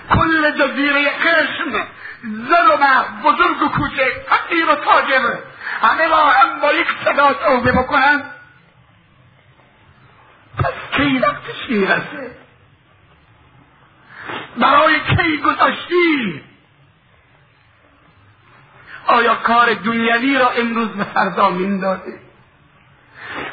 کل 0.09 0.51
جزیره 0.51 1.09
قشم 1.09 1.87
زن 2.23 2.67
و 2.67 2.77
مرد 2.77 3.21
بزرگ 3.23 3.61
و 3.61 3.67
کوچک 3.67 4.11
فقیر 4.29 4.69
و 4.69 4.75
تاجر 4.75 5.37
همه 5.81 6.07
با 6.07 6.25
هم 6.25 6.59
با 6.59 6.73
یک 6.73 6.87
صدا 7.05 7.33
توبه 7.33 7.71
بکنن؟ 7.71 8.23
پس 10.57 10.97
کی 10.97 11.19
وقتش 11.19 11.69
می‌رسه؟ 11.69 12.37
برای 14.57 14.99
کی 14.99 15.37
گذاشتی 15.37 16.43
آیا 19.07 19.35
کار 19.35 19.73
دنیوی 19.73 20.37
را 20.37 20.49
امروز 20.49 20.89
به 20.89 21.03
فردا 21.03 21.49
میندازی 21.49 22.13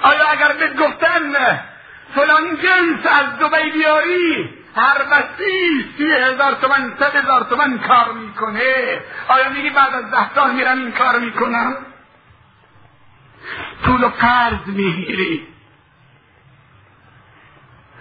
آیا 0.02 0.26
اگر 0.28 0.52
به 0.52 0.75
گفتن 0.75 1.32
فلان 2.14 2.56
جنس 2.62 3.06
از 3.06 3.38
دوبی 3.38 3.70
بیاری 3.73 4.50
هر 4.76 5.04
بستی 5.04 5.84
سی 5.99 6.12
هزار 6.12 6.54
تومن 6.54 6.94
صد 6.99 7.16
هزار 7.16 7.46
تومن 7.50 7.78
کار 7.78 8.12
می‌کنه. 8.12 9.00
آیا 9.28 9.49
میگی 9.50 9.70
بعد 9.70 9.94
از 9.94 10.11
ده 10.11 10.34
سال 10.34 10.50
میرم 10.54 10.78
این 10.78 10.92
کار 10.92 11.18
می‌کنم؟ 11.18 11.76
طول 13.84 14.04
و 14.04 14.08
قرض 14.08 14.66
می‌گیری. 14.66 15.46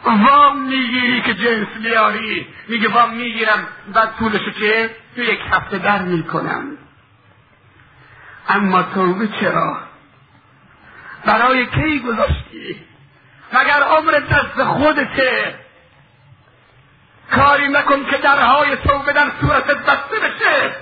وام 0.03 0.60
می‌گیری 0.60 1.22
که 1.22 1.33
جنس 1.33 1.67
بیاری. 1.83 2.48
میگه 2.67 2.89
وام 2.89 3.13
می‌گیرم 3.13 3.67
بعد 3.93 4.15
طولشو 4.19 4.51
که 4.51 4.95
تو 5.15 5.22
یک 5.22 5.39
هفته 5.51 5.77
در 5.77 6.01
می‌کنم. 6.01 6.77
اما 8.50 8.83
توبه 8.83 9.27
چرا؟ 9.27 9.77
برای 11.25 11.65
کی 11.65 12.00
گذاشتی؟ 12.00 12.85
مگر 13.53 13.83
عمر 13.83 14.12
دست 14.12 14.63
خودته 14.63 15.55
کاری 17.31 17.67
نکن 17.67 18.05
که 18.05 18.17
درهای 18.17 18.77
توبه 18.77 19.13
در 19.13 19.31
صورتت 19.41 19.77
بسته 19.77 20.19
بشه. 20.19 20.75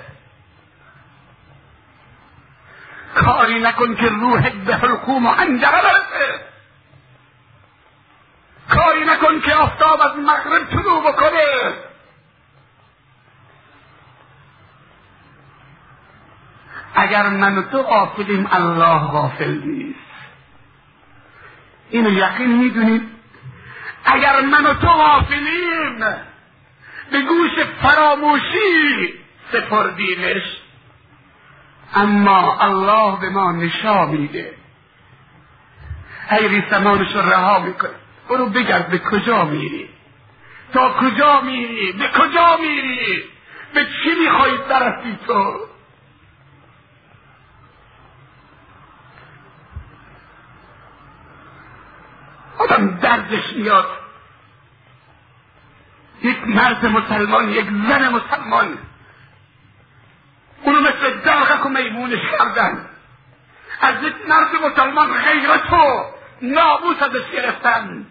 کاری 3.15 3.59
نکن 3.59 3.95
که 3.95 4.09
روحت 4.09 4.53
به 4.53 4.75
حلقوم 4.75 5.25
و 5.25 5.29
انجره 5.39 5.81
برسه. 5.81 6.45
کاری 8.69 9.05
نکن 9.05 9.41
که 9.41 9.55
آفتاب 9.55 10.01
از 10.01 10.15
مغرب 10.17 10.63
طلوع 10.69 11.11
بکنه. 11.11 11.73
اگر 16.95 17.29
من 17.29 17.57
و 17.57 17.61
تو 17.61 17.83
غافلیم 17.83 18.47
الله 18.51 18.99
غافل 18.99 19.61
نیست. 19.65 19.99
اینو 21.89 22.11
یقین 22.11 22.57
می‌دونید؟ 22.57 23.01
اگر 24.05 24.41
من 24.41 24.65
و 24.65 24.73
تو 24.73 24.87
غافلیم 24.87 25.99
به 27.11 27.21
گوش 27.21 27.51
فراموشی 27.81 29.13
سپردیمش 29.51 30.43
اما 31.93 32.57
الله 32.59 33.19
به 33.19 33.29
ما 33.29 33.51
نشا 33.51 34.05
میده. 34.05 34.53
حیری 36.29 36.63
سمانش 36.69 37.15
رها 37.15 37.59
می‌کنه 37.59 37.91
برو 38.29 38.45
بگرد 38.45 38.89
به 38.89 38.97
کجا 38.97 39.45
میری؟ 39.45 39.89
تا 40.73 40.93
کجا 40.93 41.41
میری؟ 41.41 41.91
به 41.91 42.07
کجا 42.07 42.57
میری؟ 42.57 43.23
به 43.73 43.85
چی 43.85 44.09
میخوایی 44.23 44.57
برسی 44.57 45.17
تو؟ 45.27 45.70
آدم 52.61 52.97
دردش 52.97 53.53
میاد. 53.53 53.97
یک 56.23 56.47
مرد 56.47 56.85
مسلمان 56.85 57.49
یک 57.49 57.65
زن 57.65 58.09
مسلمان. 58.09 58.77
اونو 60.61 60.81
مثل 60.81 61.17
داغک 61.25 61.65
و 61.65 61.69
میمونش 61.69 62.31
کردن 62.31 62.89
از 63.81 64.03
یک 64.03 64.15
مرد 64.27 64.55
مسلمان 64.55 65.13
غیرت 65.13 65.73
و 65.73 66.05
نابوس 66.41 67.01
ازش 67.01 67.31
گرفتن. 67.33 68.05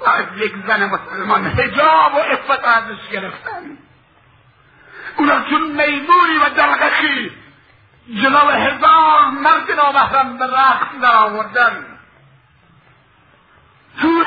و 0.00 0.08
از 0.08 0.26
یک 0.36 0.52
زن 0.66 0.84
مسلمان 0.84 1.46
هجاب 1.46 2.14
و 2.14 2.18
افت 2.18 2.64
ازش 2.64 3.08
گرفتن. 3.12 3.78
اونا 5.16 5.40
چون 5.50 5.62
میمونی 5.62 6.38
و 6.46 6.48
دلغکی 6.48 7.32
جلو 8.22 8.38
هزار 8.38 9.30
مرد 9.30 9.70
نامحرم 9.70 10.38
به 10.38 10.44
رقص 10.44 11.00
در 11.02 11.16
آوردن 11.16 11.97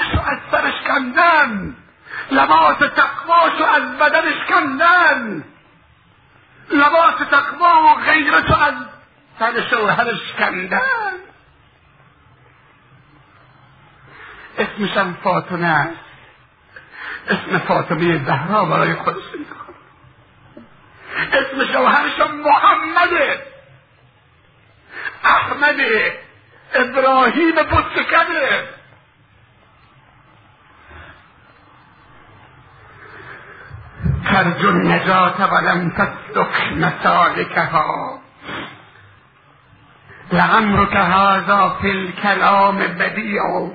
توش 0.02 0.20
از 0.26 0.38
سرش 0.52 0.82
کندن 0.88 1.76
لباس 2.32 2.78
تقواشو 2.78 3.64
از 3.64 3.98
بدنش 3.98 4.46
کندن 4.50 5.44
لباس 6.72 7.16
تقوا 7.32 7.84
و 7.84 7.96
غیرتو 7.96 8.56
از 8.56 8.74
تن 9.40 9.68
شوهرش 9.70 10.34
کندن 10.40 11.12
اسمشم 14.58 15.18
فاطمه 15.24 15.68
است. 15.68 16.00
اسم 17.30 17.58
فاطمه 17.58 18.26
زهرا 18.26 18.66
برای 18.66 18.94
خودش 18.94 19.24
انتخاب. 19.34 19.76
اسم 21.34 21.74
شوهرشم 21.74 22.36
محمده 22.36 23.46
احمد. 25.24 25.82
ابراهیم 26.74 27.56
بودسکده 27.56 28.81
ترجو 34.32 34.70
النجاة 34.70 35.54
ولم 35.54 35.90
تسلك 35.90 36.72
مسالكها 36.72 38.20
لعمرك 40.32 40.96
هذا 40.96 41.76
في 41.82 41.92
الكلام 41.92 42.78
بديع. 42.78 43.70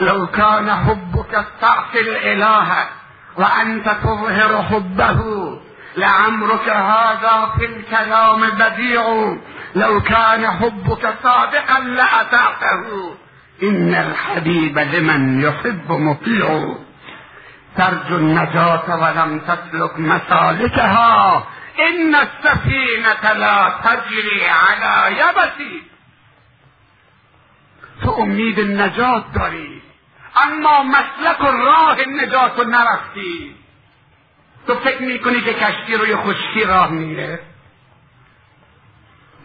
لو 0.00 0.26
كان 0.26 0.70
حبك 0.70 1.44
تعصي 1.60 2.00
الإله 2.00 2.88
وأنت 3.36 3.88
تظهر 3.88 4.62
حبه 4.62 5.20
لعمرك 5.96 6.68
هذا 6.68 7.52
في 7.58 7.64
الكلام 7.64 8.40
بديع. 8.50 9.36
لو 9.74 10.00
كان 10.00 10.46
حبك 10.46 11.14
صادقا 11.22 11.80
لأطعته 11.80 13.14
إن 13.62 13.94
الحبيب 13.94 14.78
لمن 14.78 15.42
يحب 15.42 15.92
مطيع. 15.92 16.74
ترجو 17.76 18.16
النجاة 18.16 18.96
ولم 18.96 19.38
تسلك 19.38 19.98
مسالكها. 19.98 21.46
إن 21.88 22.14
السفينة 22.14 23.32
لا 23.32 23.74
تجري 23.84 24.46
على 24.46 25.16
يبس 25.18 25.82
تو 28.02 28.10
امید 28.10 28.60
نجات 28.60 29.24
داری 29.32 29.82
اما 30.36 30.82
مسلک 30.82 31.40
و 31.40 31.46
راه 31.46 31.96
نجات 32.00 32.58
رو 32.58 32.64
نرفتی. 32.64 33.56
تو 34.66 34.74
فکر 34.74 35.02
می‌کنی 35.02 35.40
که 35.40 35.54
کشتی 35.54 35.96
روی 35.96 36.16
خشکی 36.16 36.64
راه 36.64 36.90
میره؟ 36.90 37.40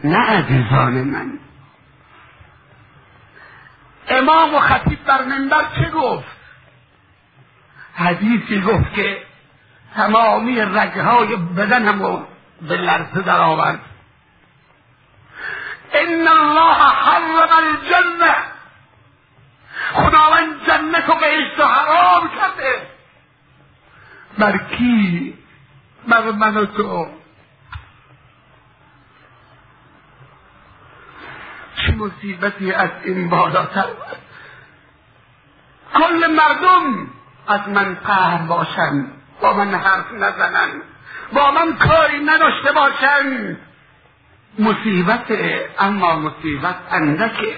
نه 0.04 0.18
عزیزان 0.18 0.92
من. 0.92 1.38
امام 4.08 4.54
و 4.54 4.60
خطیب 4.60 5.04
بر 5.04 5.24
منبر 5.24 5.64
چه 5.78 5.90
گفت؟ 5.90 6.35
حدیثی 7.96 8.60
گفت 8.60 8.94
که 8.94 9.22
تمامی 9.94 10.60
رگهای 10.60 11.36
بدنم 11.36 12.02
رو 12.02 12.26
به 12.68 12.76
لرزه 12.76 13.22
در 13.22 13.40
آورد. 13.40 13.80
ان 15.92 16.28
الله 16.28 16.74
حرم 16.74 17.48
الجنه 17.52 18.34
خداوند 19.92 20.66
جنت 20.66 21.08
و 21.08 21.14
بهشت 21.14 21.60
حرام 21.60 22.28
کرده. 22.28 22.86
بر 24.38 24.58
کی؟ 24.58 25.38
بر 26.08 26.30
من 26.30 26.56
و 26.56 26.66
تو. 26.66 27.08
چه 31.76 31.92
مصیبتی 31.92 32.72
از 32.72 32.90
این 33.04 33.28
بالاتر؟ 33.28 33.86
کل 35.94 36.26
مردم 36.26 37.08
از 37.48 37.68
من 37.68 37.94
قهر 37.94 38.42
باشن. 38.42 39.06
با 39.40 39.52
من 39.52 39.74
حرف 39.74 40.12
نزنن. 40.12 40.70
با 41.32 41.50
من 41.50 41.76
کاری 41.76 42.24
نداشته 42.24 42.72
باشن. 42.72 43.56
مصیبت 44.58 45.26
اما 45.78 46.16
مصیبت 46.16 46.76
اندکه. 46.90 47.56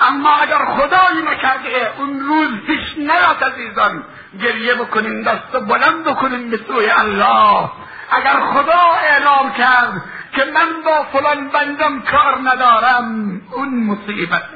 اما 0.00 0.36
اگر 0.36 0.58
خدایی 0.64 1.22
نکرده 1.22 1.92
اون 1.98 2.20
روز 2.20 2.50
پیش 2.66 2.98
نیاد 2.98 3.44
عزیزان. 3.44 4.04
گریه 4.40 4.74
بکنیم 4.74 5.22
دست 5.22 5.66
بلند 5.68 6.04
بکنیم 6.04 6.50
به 6.50 6.56
سوی 6.56 6.90
الله. 6.90 7.70
اگر 8.10 8.40
خدا 8.40 8.80
اعلام 9.02 9.52
کرد 9.52 10.02
که 10.32 10.44
من 10.44 10.82
با 10.84 11.04
فلان 11.12 11.48
بندم 11.48 12.02
کار 12.02 12.38
ندارم 12.44 13.40
اون 13.52 13.86
مصیبته 13.86 14.55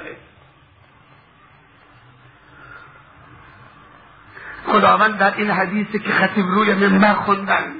خداوند 4.66 5.18
در 5.18 5.36
این 5.36 5.50
حدیثی 5.50 5.98
که 5.98 6.10
خطیب 6.10 6.46
روی 6.46 6.74
منبر 6.74 7.14
خوندن. 7.14 7.74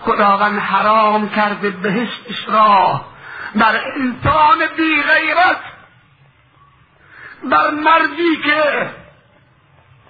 خداوند 0.00 0.58
حرام 0.58 1.28
کرده 1.28 1.70
بهشتش 1.70 2.48
را 2.48 3.04
بر 3.54 3.80
انسان 3.96 4.58
بی 4.76 5.02
غیرت 5.02 5.60
بر 7.50 7.70
مردی 7.70 8.36
که 8.44 8.90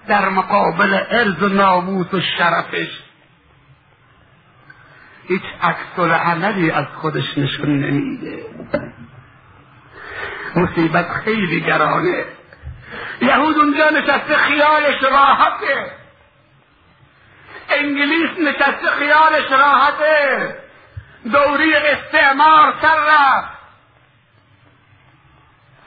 در 0.07 0.29
مقابل 0.29 0.99
ارز 1.09 1.43
و 1.43 1.49
ناموس 1.49 2.13
و 2.13 2.21
شرفش 2.37 2.99
هیچ 5.27 5.43
عکس 5.61 5.99
عملی 5.99 6.71
از 6.71 6.85
خودش 7.01 7.37
نشون 7.37 7.79
نمیده. 7.79 8.45
مصیبت 10.55 11.09
خیلی 11.09 11.61
گرانه. 11.61 12.25
یهود 13.21 13.57
اونجا 13.57 13.89
نشسته 13.89 14.37
خیالش 14.37 15.03
راحته. 15.03 15.91
انگلیس 17.69 18.29
نشسته 18.39 18.87
خیالش 18.87 19.51
راحته. 19.51 20.55
دوری 21.31 21.75
استعمار 21.75 22.73
سر 22.81 22.95
رفت. 22.95 23.61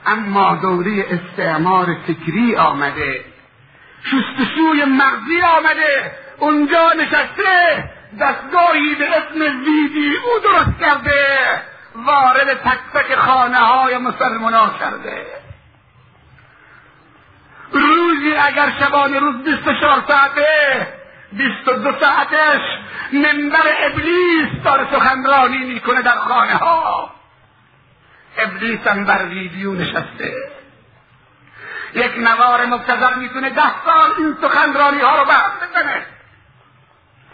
اما 0.05 0.55
دوری 0.55 1.03
استعمار 1.03 1.85
فکری 2.07 2.55
آمده. 2.55 3.25
شستشوی 4.03 4.85
مغزی 4.85 5.41
آمده. 5.41 6.11
اونجا 6.37 6.93
نشسته. 6.93 7.83
دستگاهی 8.19 8.95
به 8.95 9.09
اسم 9.09 9.41
ویدی 9.65 10.13
او 10.17 10.39
درست 10.39 10.79
کرده. 10.79 11.61
وارد 11.95 12.53
تک 12.53 12.79
تک 12.93 13.15
خانه 13.15 13.57
های 13.57 13.97
مسلمان 13.97 14.79
کرده. 14.79 15.44
روزی 17.71 18.35
اگر 18.35 18.73
شبانه 18.79 19.19
روز 19.19 19.35
24 19.43 20.03
ساعته 20.07 20.87
بیست 21.31 21.67
و 21.67 21.73
دو 21.73 21.99
ساعتش 21.99 22.61
منبر 23.13 23.63
ابلیس 23.77 24.63
داره 24.63 24.87
سخنرانی 24.91 25.57
می‌کنه 25.57 26.01
در 26.01 26.15
خانه 26.15 26.53
ها 26.53 27.11
ابلیس 28.37 28.87
هم 28.87 29.05
بر 29.05 29.25
ویدیو 29.25 29.73
نشسته. 29.73 30.33
یک 31.93 32.17
نوار 32.17 32.65
مبتذر 32.65 33.15
می‌تونه 33.15 33.49
ده 33.49 33.83
سال 33.85 34.11
این 34.17 34.37
سخنرانی 34.41 35.01
ها 35.01 35.19
رو 35.19 35.25
بعد 35.25 35.51
بزنه 35.69 36.05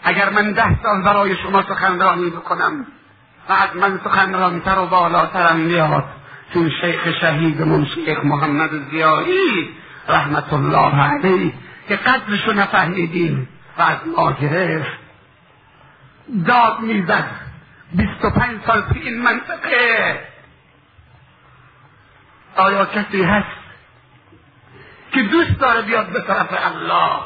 اگر 0.02 0.30
من 0.30 0.52
ده 0.52 0.82
سال 0.82 1.02
برای 1.02 1.36
شما 1.36 1.62
سخنرانی 1.62 2.30
بکنم 2.30 2.86
و 3.48 3.52
از 3.52 3.76
من 3.76 4.00
سخنرانتر 4.04 4.78
و 4.78 4.86
بالاترم 4.86 5.56
میاد 5.56 6.04
چون 6.54 6.70
شیخ 6.80 7.08
شهیدمون 7.20 7.86
شیخ 7.86 8.18
محمد 8.24 8.90
زیایی 8.90 9.76
رحمت 10.08 10.52
الله 10.52 11.02
علیه 11.02 11.52
که 11.88 11.96
قدرشو 11.96 12.52
نفهمیدیم. 12.52 13.48
و 13.78 13.82
از 13.82 13.98
ما 14.16 14.32
گرفت. 14.32 14.98
داد 16.46 16.80
می‌زد. 16.80 17.30
بیست 17.92 18.24
و 18.24 18.30
پنج 18.30 18.60
سال 18.66 18.80
تو 18.80 18.94
این 18.94 19.22
منطقه. 19.22 20.28
آیا 22.56 22.84
کسی 22.84 23.22
هست 23.22 23.62
که 25.12 25.22
دوست 25.22 25.58
داره 25.58 25.82
بیاد 25.82 26.08
به 26.08 26.20
طرف 26.20 26.48
الله؟ 26.64 27.20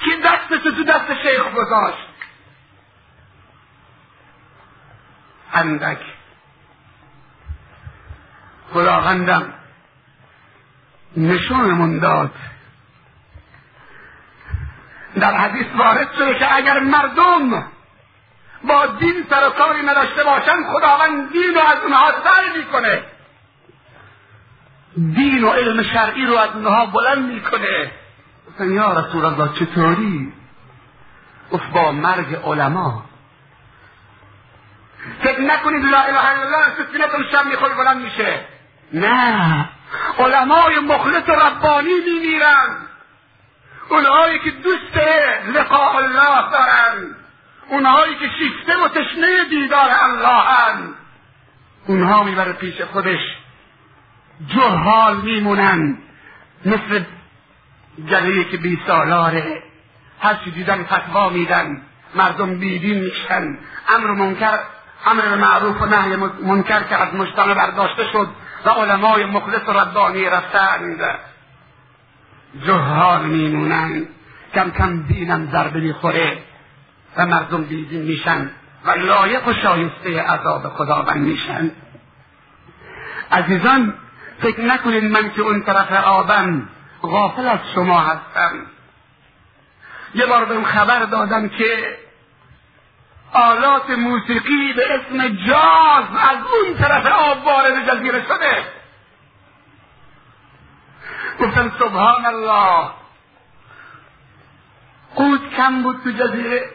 که 0.00 0.10
دستش 0.24 0.62
تو 0.62 0.84
دست 0.84 1.14
شیخ 1.22 1.52
گذاشت؟ 1.54 2.08
اندک. 5.52 5.98
خداوندم 8.72 9.57
نشونمون 11.16 11.98
داد. 11.98 12.30
در 15.20 15.34
حدیث 15.34 15.66
وارد 15.78 16.12
شده 16.12 16.38
که 16.38 16.54
اگر 16.54 16.78
مردم 16.78 17.64
با 18.64 18.86
دین 18.86 19.24
سر 19.30 19.48
و 19.48 19.50
کاری 19.50 19.82
نداشته 19.82 20.24
باشن 20.24 20.64
خداوند 20.72 21.32
دین 21.32 21.54
رو 21.54 21.60
از 21.60 21.78
اونها 21.82 22.12
سر 22.24 22.58
می‌کنه. 22.58 23.02
دین 24.96 25.44
و 25.44 25.50
علم 25.50 25.82
شرعی 25.82 26.26
رو 26.26 26.36
از 26.36 26.50
اونها 26.54 26.86
بلند 26.86 27.32
می‌کنه. 27.32 27.90
گفتن 28.48 28.70
یا 28.70 29.00
رسول 29.00 29.24
الله 29.24 29.52
چطوری؟ 29.54 30.32
گفت 31.52 31.70
با 31.70 31.92
مرگ 31.92 32.34
علما. 32.44 33.04
فکر 35.22 35.40
نکنید 35.40 35.84
لا 35.84 36.00
اله 36.00 36.30
الا 36.30 36.42
الله 36.42 36.64
سفینتون 36.78 37.24
شب 37.32 37.46
می‌خوری 37.46 37.74
بلند 37.74 38.02
میشه. 38.02 38.44
نه. 38.92 39.68
علمای 40.18 40.78
مخلص 40.78 41.28
ربانی 41.28 41.94
میمیرن. 42.06 42.76
اونهایی 43.88 44.38
که 44.38 44.50
دوست 44.50 44.96
لقاء 45.54 45.96
الله 45.96 46.50
دارن. 46.50 47.14
اونهایی 47.68 48.14
که 48.14 48.28
شیفته 48.38 48.78
و 48.78 48.88
تشنه 48.88 49.44
دیدار 49.50 49.90
الله 50.02 50.42
هن. 50.42 50.94
اونها 51.86 52.22
می‌بره 52.22 52.52
پیش 52.52 52.80
خودش. 52.82 53.36
جهال 54.46 55.16
میمونن. 55.16 55.98
مثل 56.64 57.02
جلوی 58.06 58.44
که 58.44 58.56
بی 58.56 58.82
سالاره. 58.86 59.62
هرچی 60.20 60.50
دیدن 60.50 60.84
فتوا 60.84 61.28
میدن. 61.28 61.82
مردم 62.14 62.58
بیدین 62.58 63.04
میشن. 63.04 63.58
امر 63.88 64.10
منکر 64.10 64.58
امر 65.06 65.34
معروف 65.34 65.82
و 65.82 65.86
نهی 65.86 66.16
منکر 66.42 66.82
که 66.82 66.96
از 66.96 67.14
مجتمع 67.14 67.54
برداشته 67.54 68.04
شد. 68.12 68.28
و 68.64 68.68
علمای 68.68 69.24
مخلص 69.24 69.68
و 69.68 69.72
ربانی 69.72 70.24
رفتند. 70.24 71.18
جهال 72.66 73.24
میمونن 73.24 74.06
کم 74.54 74.70
کم 74.70 75.02
دینم 75.02 75.48
ضربه 75.52 75.80
می‌خوره 75.80 76.38
و 77.16 77.26
مردم 77.26 77.62
بیدین 77.62 78.02
میشن 78.02 78.50
و 78.84 78.90
لایق 78.90 79.48
و 79.48 79.52
شایسته 79.52 80.22
عذاب 80.22 80.68
خداوند 80.68 81.26
میشن. 81.26 81.70
عزیزان 83.32 83.94
فکر 84.42 84.60
نکنید 84.60 85.04
من 85.04 85.30
که 85.30 85.42
اون 85.42 85.62
طرف 85.62 85.92
آبم 85.92 86.68
غافل 87.02 87.46
از 87.46 87.58
شما 87.74 88.00
هستم. 88.00 88.52
یه 90.14 90.26
بار 90.26 90.44
بهم 90.44 90.64
خبر 90.64 91.04
دادم 91.04 91.48
که 91.48 91.98
آلات 93.32 93.90
موسیقی 93.90 94.72
به 94.72 94.94
اسم 94.94 95.28
جاز 95.28 96.04
از 96.18 96.38
اون 96.52 96.74
طرف 96.78 97.06
آب 97.06 97.44
وارد 97.44 97.88
جزیره 97.88 98.24
شده. 98.24 98.64
گفتن 101.40 101.72
سبحان 101.78 102.26
الله. 102.26 102.90
قوت 105.14 105.50
کم 105.56 105.82
بود 105.82 106.00
تو 106.04 106.10
جزیره. 106.10 106.70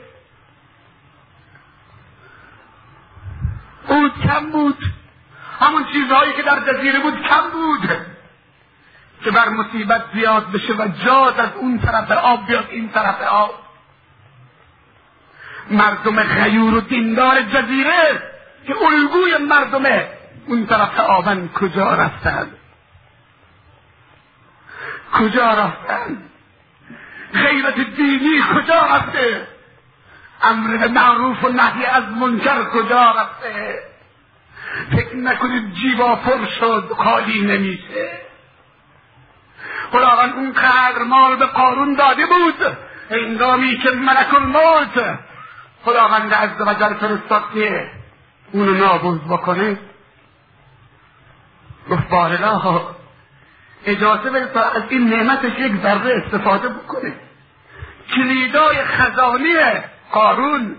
قوت 3.88 4.12
کم 4.24 4.52
بود. 4.52 4.78
همون 5.60 5.86
چیزهایی 5.94 6.34
که 6.34 6.42
در 6.42 6.60
جزیره 6.60 7.00
بود 7.00 7.22
کم 7.22 7.50
بود. 7.50 7.90
که 9.24 9.32
بر 9.32 9.50
مصیبت 9.50 10.06
زیاد 10.14 10.52
بشه 10.52 10.74
و 10.74 10.88
جاز 11.06 11.40
از 11.40 11.50
اون 11.56 11.80
طرف 11.80 12.12
آب 12.12 12.48
بیاد 12.48 12.68
این 12.72 12.90
طرف 12.90 13.22
آب. 13.22 13.63
مردم 15.72 16.24
غیور 16.24 16.74
و 16.74 16.82
دیندار 16.82 17.42
جزیره 17.42 18.22
که 18.68 18.76
الگوی 18.82 19.38
مردمه 19.38 20.08
اون 20.48 20.66
طرف 20.66 21.00
آبن 21.00 21.50
کجا 21.56 21.94
رفتند 21.94 22.58
کجا 25.14 25.54
رفتن؟ 25.54 26.18
غیرت 27.34 27.76
دینی 27.96 28.42
کجا 28.56 28.82
رفته؟ 28.82 29.48
امر 30.42 30.88
معروف 30.88 31.44
و 31.44 31.50
نهی 31.50 31.86
از 31.86 32.04
منکر 32.04 32.64
کجا 32.64 33.12
رفته؟ 33.12 33.80
فکر 34.92 35.16
نکنید 35.16 35.74
جیبا 35.74 36.16
پر 36.16 36.46
شد 36.60 36.96
خالی 36.98 37.42
نمیشه؟ 37.42 38.20
خداوند 39.92 40.34
اون 40.34 40.54
قدر 40.54 41.04
مال 41.04 41.36
به 41.36 41.46
قارون 41.46 41.94
داده 41.94 42.26
بود 42.26 42.78
هنگامی 43.12 43.78
که 43.78 43.90
ملک 43.90 44.34
الموت 44.34 45.20
خداوند 45.86 46.34
عز 46.34 46.62
وجل 46.62 46.94
فرستاد 46.94 47.44
که 47.54 47.92
اونو 48.52 48.74
نابود 48.74 49.28
بکنه. 49.28 49.78
گفت 51.90 52.10
بارلا 52.10 52.82
اجازه 53.86 54.30
بده 54.30 54.46
تا 54.46 54.62
از 54.62 54.84
این 54.90 55.10
نعمتش 55.10 55.60
یک 55.60 55.82
ذره 55.82 56.24
استفاده 56.26 56.70
بکنه. 56.70 57.14
کلیدای 58.16 58.84
خزانی 58.84 59.56
قارون 60.12 60.76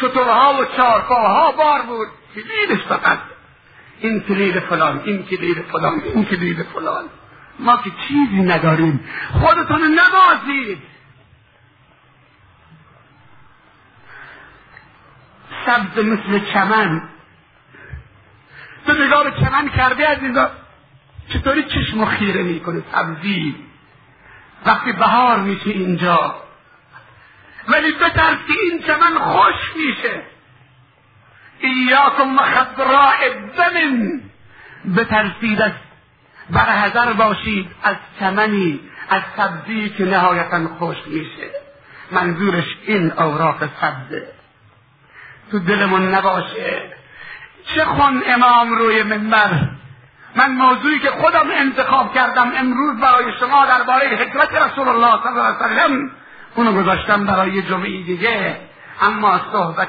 شطورها 0.00 0.54
و 0.54 0.64
چارپاها 0.76 1.52
بار 1.52 1.82
بود. 1.82 2.08
کلیدش 2.34 2.84
فقط 2.84 3.18
این 4.00 4.20
کلید 4.20 4.58
فلان 4.58 5.02
این 5.04 5.26
کلید 5.26 5.62
فلان 5.72 6.02
این 6.14 6.24
کلید 6.24 6.62
فلان. 6.62 7.04
ما 7.58 7.76
که 7.76 7.90
چیزی 8.08 8.42
نداریم. 8.42 9.08
خودتون 9.32 9.80
نبازید. 9.80 10.82
سبز 15.66 16.04
مثل 16.04 16.52
چمن. 16.52 17.02
تو 18.86 18.92
نگاه 18.92 19.24
به 19.24 19.30
چمن 19.30 19.68
کرده 19.68 20.06
عزیزا 20.06 20.50
چطوری 21.28 21.62
چشم 21.62 22.04
خیره 22.04 22.42
می‌کنه؟ 22.42 22.82
سبزی. 22.92 23.56
وقتی 24.66 24.92
بهار 24.92 25.38
میشه 25.38 25.70
اینجا. 25.70 26.34
ولی 27.68 27.92
بترس 27.92 28.38
که 28.46 28.54
این 28.62 28.82
چمن 28.82 29.18
خوش 29.18 29.54
میشه. 29.76 30.22
ایاکم 31.58 32.36
و 32.36 32.42
خضراء 32.42 33.14
دمن 33.56 34.20
بترسید 34.96 35.62
از 35.62 35.72
برحضر 36.50 37.12
باشید 37.12 37.70
از 37.82 37.96
چمنی 38.20 38.80
از 39.08 39.22
سبزی 39.36 39.88
که 39.88 40.04
نهایتا 40.04 40.68
خوش 40.78 40.96
میشه. 41.06 41.50
منظورش 42.10 42.76
این 42.86 43.12
اوراق 43.12 43.68
سبزه. 43.80 44.35
تو 45.50 45.58
دلمون 45.58 46.14
نباشه. 46.14 46.82
چه 47.74 47.84
خون 47.84 48.22
امام 48.26 48.72
روی 48.78 49.02
منبر؟ 49.02 49.50
من 50.36 50.52
موضوعی 50.52 50.98
که 50.98 51.10
خودم 51.10 51.50
انتخاب 51.50 52.14
کردم 52.14 52.52
امروز 52.56 53.00
برای 53.00 53.24
شما 53.40 53.66
درباره 53.66 54.08
حکمت 54.08 54.54
رسول 54.54 54.88
الله 54.88 55.22
صلی 55.22 55.32
الله 55.32 55.42
علیه 55.42 55.56
وسلم 55.56 56.10
اونو 56.54 56.82
گذاشتم 56.82 57.24
برای 57.26 57.62
جمعه 57.62 58.02
دیگه. 58.02 58.56
اما 59.02 59.40
صحبت 59.52 59.88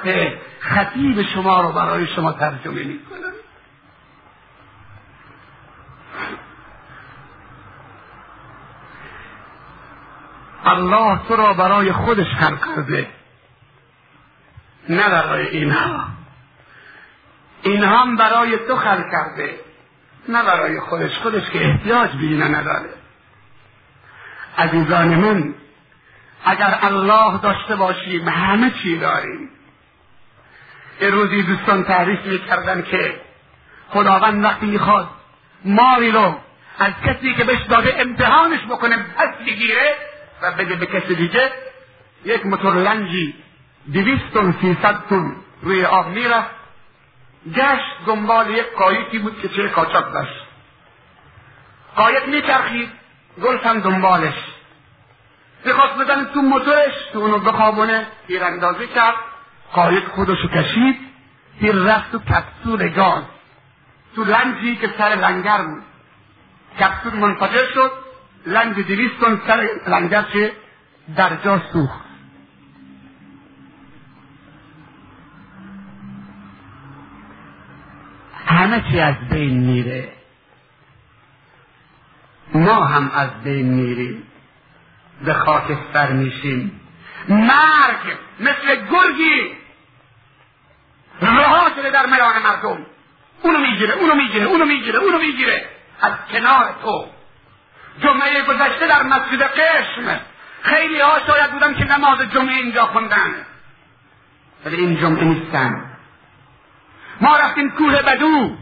خطیب 0.60 1.22
شما 1.22 1.62
رو 1.62 1.72
برای 1.72 2.08
شما 2.08 2.32
ترجمه 2.32 2.84
می‌کنم. 2.84 3.34
الله 10.65 11.20
تو 11.28 11.36
را 11.36 11.54
برای 11.54 11.91
خودش 11.91 12.28
خلق 12.39 12.76
کرده. 12.76 13.08
نه 14.89 15.10
برای 15.10 15.47
اینها. 15.47 16.08
اینها 17.62 17.97
هم 17.97 18.15
برای 18.15 18.58
تو 18.58 18.76
خلق 18.76 19.12
کرده. 19.12 19.60
نه 20.30 20.43
برای 20.43 20.80
خودش. 20.80 21.17
خودش 21.17 21.50
که 21.50 21.65
احتیاج 21.65 22.12
به 22.12 22.23
اینا 22.23 22.47
نداره. 22.47 22.89
عزیزان 24.58 25.08
من 25.08 25.54
اگر 26.45 26.80
الله 26.82 27.38
داشته 27.38 27.76
باشیم 27.76 28.30
همه 28.30 28.71
چی 28.84 28.97
داریم. 28.97 29.50
یه 31.02 31.10
روزی 31.10 31.43
دوستان 31.43 31.84
تعریف 31.84 32.26
می‌کردن 32.26 32.82
که 32.82 33.21
خداوند 33.89 34.43
وقتی 34.43 34.65
می‌خواد 34.65 35.10
ماری 35.65 36.12
رو 36.12 36.39
از 36.80 36.93
کسی 37.06 37.34
که 37.34 37.43
بهش 37.43 37.62
داده 37.69 37.95
امتحانش 38.00 38.65
بکنه 38.65 38.97
پس 38.97 39.45
بگیره 39.47 39.95
و 40.41 40.52
بده 40.52 40.76
به 40.76 40.86
کسی 40.86 41.15
دیگه 41.15 41.52
یک 42.26 42.45
موتور 42.45 42.76
لنجی 42.76 43.36
دویست 43.93 44.34
تن 44.34 44.56
سیصد 44.62 45.04
تن 45.10 45.36
روی 45.62 45.86
آب 45.86 46.08
می‌رفت. 46.08 46.58
گشت 47.56 48.06
دنبال 48.06 48.50
یک 48.50 48.65
قایقی 48.78 49.19
بود 49.19 49.41
که 49.41 49.50
چه 49.50 49.69
کاچاک 49.69 50.13
داشت. 50.13 50.47
قایق 51.95 52.28
میچرخید 52.28 52.89
گلف 53.43 53.65
دنبالش. 53.65 54.34
می‌خواست 55.65 55.93
بزنه 55.93 56.26
تو 56.26 56.41
موتورش 56.41 56.93
تو 57.13 57.19
اونو 57.19 57.39
بخوابونه 57.39 58.08
تیراندازی 58.28 58.88
کرد. 58.88 59.15
قایق 59.73 60.08
خودشو 60.08 60.47
کشید 60.47 61.00
تیر 61.60 61.76
رفت 61.76 62.12
تو 62.12 62.19
کپسول 62.19 62.89
گاز. 62.89 63.23
تو 64.15 64.23
لنجی 64.23 64.76
که 64.76 64.93
سر 64.97 65.10
لنگر 65.10 65.62
بود. 65.62 65.84
کپسول 66.80 67.13
منفجر 67.13 67.65
شد 67.73 67.91
لنج 68.45 68.76
دویست 68.76 69.19
تن 69.19 69.41
سر 69.47 69.69
لنگر 69.88 70.21
چه 70.34 70.52
در 71.15 71.36
جا 71.36 71.62
سوخت. 71.73 72.07
همه 78.48 78.84
چی 78.92 79.00
از 79.00 79.16
بین 79.30 79.58
میره. 79.58 80.10
ما 82.54 82.86
هم 82.86 83.12
از 83.16 83.44
بین 83.44 83.66
میریم. 83.66 84.24
به 85.26 85.34
خاکستر 85.34 86.12
میشیم. 86.12 86.82
مرگ 87.30 88.18
مثل 88.40 88.76
گرگی. 88.76 89.58
رها 91.22 91.70
شده 91.76 91.90
در 91.90 92.06
میان 92.06 92.42
مردم. 92.44 92.86
اونو 93.42 93.60
می‌گیره 93.60 93.94
اونو 93.94 94.16
می‌گیره 94.16 94.46
اونو 94.46 94.66
می‌گیره 94.66 95.00
اونو 95.00 95.18
می‌گیره. 95.20 95.66
از 96.02 96.14
کنار 96.32 96.76
تو. 96.84 97.06
جمعه 98.02 98.42
گذشته 98.42 98.88
در 98.88 99.04
مسجد 99.04 99.42
قشم. 99.42 100.20
خیلی 100.62 101.00
ها 101.00 101.20
شاید 101.28 101.52
بودن 101.52 101.74
که 101.74 101.84
نماز 101.86 102.20
جمعه 102.34 102.56
اینجا 102.56 102.86
خوندن. 102.86 103.46
ولی 104.66 104.76
این 104.76 104.98
جمعه 104.98 105.24
نیستن. 105.24 105.87
ما 107.22 107.38
رفتیم 107.38 107.70
کوه 107.70 108.02
بدو. 108.02 108.58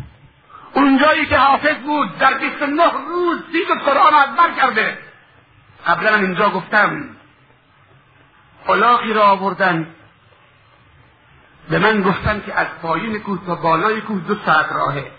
اونجایی 0.73 1.25
که 1.25 1.37
حافظ 1.37 1.75
بود 1.75 2.17
در 2.17 2.33
29 2.33 2.83
روز 3.07 3.39
سی 3.51 3.65
قرآن 3.85 4.13
از 4.13 4.35
بر 4.37 4.51
کرده. 4.61 4.97
قبلا 5.87 6.15
اینجا 6.15 6.49
گفتم. 6.49 7.03
الاغی 8.67 9.13
را 9.13 9.23
آوردن. 9.23 9.87
به 11.69 11.79
من 11.79 12.01
گفتن 12.01 12.41
که 12.45 12.53
از 12.53 12.67
پایین 12.81 13.19
کوه 13.19 13.45
تا 13.45 13.55
بالای 13.55 14.01
کوه 14.01 14.21
دو 14.21 14.35
ساعت 14.45 14.71
راهه. 14.71 15.11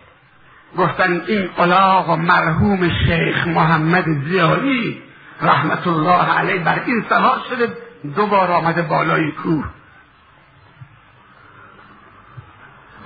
گفتن 0.78 1.22
این 1.26 1.50
الاغ 1.58 2.10
مرحوم 2.10 2.88
شیخ 2.88 3.46
محمد 3.46 4.04
زیاری 4.28 5.02
رحمت 5.42 5.86
الله 5.86 6.38
علیه 6.38 6.60
بر 6.60 6.82
این 6.86 7.04
سوار 7.08 7.40
شده 7.50 7.76
دو 8.16 8.26
بار 8.26 8.52
آمده 8.52 8.82
بالای 8.82 9.32
کوه. 9.32 9.64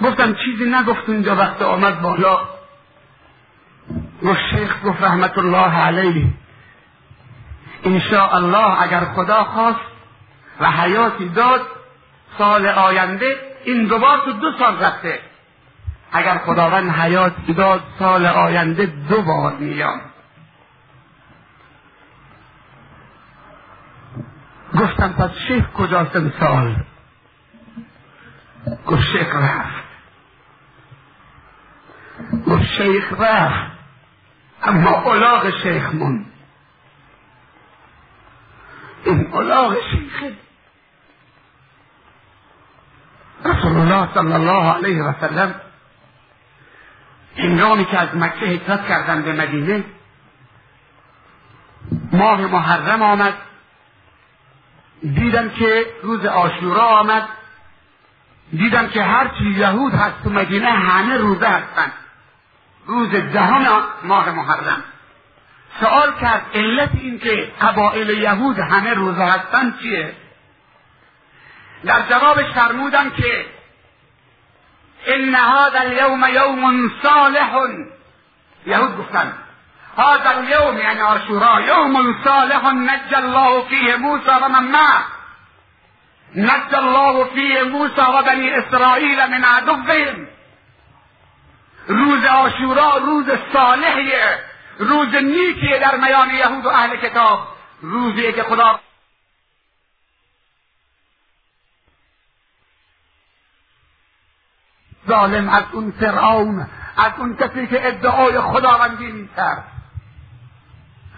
گفتم 0.02 0.34
چیزی 0.34 0.64
نگفت 0.64 1.08
اونجا 1.08 1.36
وقت 1.36 1.62
آمد 1.62 2.00
بالا. 2.00 2.38
و 4.22 4.34
شیخ 4.50 4.84
گفت 4.84 5.02
رحمت 5.02 5.38
الله 5.38 5.76
علیه. 5.76 6.26
انشاء 7.84 8.34
الله 8.34 8.82
اگر 8.82 9.00
خدا 9.00 9.44
خواست 9.44 9.90
و 10.60 10.70
حیاتی 10.70 11.28
داد 11.28 11.60
سال 12.38 12.66
آینده 12.66 13.36
این 13.64 13.86
دوبار 13.86 14.18
تو 14.24 14.32
دو 14.32 14.52
سال 14.58 14.78
رفته. 14.78 15.20
اگر 16.12 16.38
خداوند 16.38 16.90
حیاتی 16.90 17.54
داد 17.54 17.82
سال 17.98 18.26
آینده 18.26 18.86
دو 18.86 19.22
بار 19.22 19.52
میام. 19.52 20.00
گفتم 24.78 25.12
پس 25.12 25.30
شیخ 25.48 25.70
کجاست 25.72 26.40
سال 26.40 26.76
گفت 28.86 29.02
شیخ 29.02 29.34
رفت. 29.34 29.79
گفت 32.46 32.64
شیخ 32.64 33.12
رفت. 33.20 33.70
اما 34.62 35.12
الاغ 35.12 35.50
شیخ 35.62 35.94
من 35.94 36.24
این 39.04 39.34
الاغ 39.34 39.76
شیخه 39.90 40.36
رسول 43.44 43.76
الله 43.76 44.14
صلی 44.14 44.32
الله 44.32 44.72
علیه 44.74 45.02
و 45.02 45.12
سلم 45.20 45.54
هنگامی 47.36 47.84
که 47.84 47.98
از 47.98 48.16
مکه 48.16 48.46
هجرت 48.46 48.88
کردن 48.88 49.22
به 49.22 49.32
مدینه 49.32 49.84
ماه 52.12 52.40
محرم 52.40 53.02
آمد. 53.02 53.34
دیدم 55.02 55.48
که 55.48 55.86
روز 56.02 56.26
آشورا 56.26 56.86
آمد. 56.86 57.28
دیدم 58.52 58.88
که 58.88 59.02
هرچی 59.02 59.44
یهود 59.44 59.94
هست 59.94 60.22
تو 60.24 60.30
مدینه 60.30 60.70
همه 60.70 61.16
روزه 61.16 61.48
هستند. 61.48 61.92
روز 62.86 63.10
دهم 63.10 63.82
ماه 64.02 64.30
محرم. 64.30 64.84
سوال 65.80 66.12
کرد 66.20 66.42
علت 66.54 66.90
این 66.94 67.18
که 67.18 67.52
قبائل 67.60 68.08
یهود 68.08 68.58
همه 68.58 68.94
روزه 68.94 69.24
هستن 69.24 69.78
چیه؟ 69.82 70.14
در 71.84 72.02
جوابش 72.10 72.46
فرمودن 72.46 73.10
که 73.10 73.46
ان 75.06 75.34
هذا 75.34 75.78
اليوم 75.78 76.24
یوم 76.24 76.90
صالح 77.02 77.54
یهود 78.66 78.98
گفتن. 78.98 79.32
هذا 79.98 80.30
اليوم 80.30 80.78
یعنی 80.78 81.00
آشورا 81.00 81.60
یوم 81.60 82.24
صالح 82.24 82.64
نجى 82.64 83.16
الله 83.16 83.62
فيه 83.62 83.96
موسى 83.96 84.30
و 84.42 84.48
من 84.48 84.64
معه. 84.64 85.04
الله 86.72 87.24
فيه 87.24 87.62
موسى 87.62 88.00
و 88.00 88.22
بنی 88.22 88.50
اسرائیل 88.50 89.26
من 89.26 89.44
عدوهم. 89.44 90.26
روز 91.86 92.24
آشورا 92.24 92.96
روز 92.96 93.26
صالحیه. 93.52 94.38
روز 94.78 95.14
نیکیه 95.14 95.78
در 95.78 95.96
میان 95.96 96.30
یهود 96.30 96.66
و 96.66 96.68
اهل 96.68 96.96
کتاب. 96.96 97.48
روزیه 97.82 98.32
که 98.32 98.42
خدا 98.42 98.80
ظالم 105.08 105.48
از 105.48 105.64
اون 105.72 105.90
فرعون 105.90 106.66
از 106.96 107.12
اون 107.18 107.36
کسی 107.36 107.66
که 107.66 107.88
ادعای 107.88 108.40
خداوندی 108.40 109.12
می‌کرد. 109.12 109.64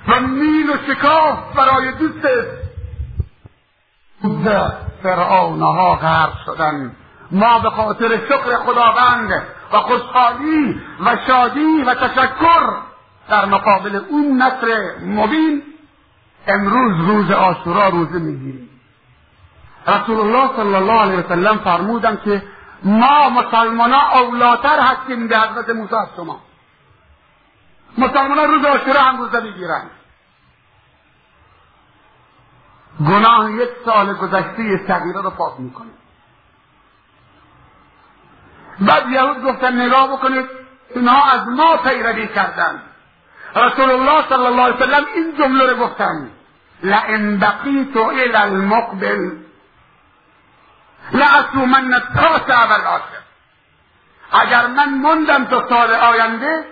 و 0.08 0.20
مین 0.20 0.70
و 0.70 0.76
شکاف 0.92 1.56
برای 1.56 1.92
دوست 1.92 2.26
فرعونها 5.02 5.96
غرق 5.96 6.44
شدن. 6.46 6.96
ما 7.30 7.58
به 7.58 7.70
خاطر 7.70 8.08
شکر 8.08 8.56
خداوند 8.56 9.42
و 9.72 9.78
خوشحالی 9.80 10.80
و 11.04 11.16
شادی 11.26 11.82
و 11.82 11.94
تشکر 11.94 12.76
در 13.28 13.44
مقابل 13.44 13.96
اون 14.08 14.42
نصر 14.42 14.98
مبین 15.06 15.62
امروز 16.46 17.08
روز 17.08 17.30
آشورا 17.30 17.88
روزه 17.88 18.18
می‌گیریم. 18.18 18.68
رسول 19.86 20.20
الله 20.20 20.56
صلی 20.56 20.74
الله 20.74 21.00
علیه 21.00 21.18
وسلم 21.18 21.58
فرمودن 21.58 22.20
که 22.24 22.42
ما 22.84 23.28
مسلمان 23.28 23.94
اولاتر 23.94 24.80
هستیم 24.80 25.28
به 25.28 25.38
حضرت 25.38 25.70
موسی 25.70 25.94
از 25.94 26.08
شما. 26.16 26.40
مسلمان 27.98 28.38
روز 28.38 28.64
آشورا 28.64 29.00
هم 29.00 29.16
روزه 29.16 29.40
می‌گیرن 29.40 29.82
گناه 33.00 33.52
یک 33.52 33.68
سال 33.84 34.14
گذشته 34.14 34.86
صغیره 34.86 35.22
رو 35.22 35.30
پاک 35.30 35.52
می‌کنه 35.58 35.90
بعد 38.80 39.10
یهود 39.10 39.42
گفتن 39.42 39.80
نگاه 39.80 40.12
بکنید 40.12 40.46
اینها 40.94 41.30
از 41.30 41.48
ما 41.48 41.76
پیروی 41.76 42.28
کردن 42.28 42.82
رسول 43.56 43.90
الله 43.90 44.28
صلی 44.28 44.46
الله 44.46 44.62
علیه 44.62 44.76
وسلم 44.76 45.04
این 45.14 45.36
جمله 45.38 45.70
رو 45.70 45.76
گفتن. 45.76 46.30
لئن 46.82 47.38
بقیت 47.38 47.96
الى 47.96 48.36
المقبل 48.36 49.30
لأصومن 51.12 51.94
التاسع 51.94 52.66
والعاشر 52.66 53.22
اگر 54.32 54.66
من 54.66 54.88
موندم 54.88 55.44
تا 55.44 55.68
سال 55.68 55.90
آینده 55.90 56.64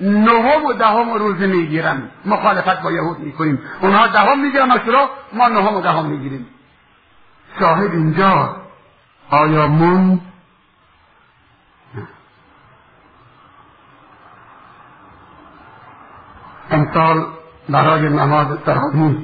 نهم 0.00 0.64
و 0.64 0.72
دهم 0.72 1.12
روزه 1.14 1.46
می‌گیرم. 1.46 2.10
مخالفت 2.24 2.82
با 2.82 2.92
یهود 2.92 3.18
می‌کنیم. 3.18 3.62
اونها 3.80 4.06
دهم 4.06 4.40
می‌گیرن 4.40 4.70
آشورا 4.70 5.10
ما 5.32 5.48
نهم 5.48 5.74
و 5.74 5.80
دهم 5.80 6.06
می‌گیریم. 6.06 6.46
شاهد 7.60 7.90
اینجا 7.90 8.56
آیا 9.30 9.66
موند 9.66 10.31
امسال 16.94 17.26
برای 17.68 18.08
نماز 18.08 18.46
تراویح 18.66 19.16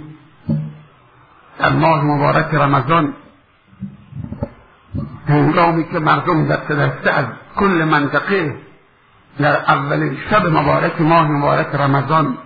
در 1.58 1.72
ماه 1.72 2.04
مبارک 2.04 2.54
رمضان 2.54 3.14
هنگامی 5.28 5.84
که 5.84 5.98
مردم 5.98 6.46
دست 6.46 6.72
دسته 6.72 7.10
از 7.10 7.24
کل 7.56 7.84
منطقه 7.84 8.56
در 9.38 9.56
اولین 9.56 10.18
شب 10.30 10.46
مبارک 10.46 11.00
ماه 11.00 11.30
مبارک 11.30 11.66
رمضان 11.74 12.38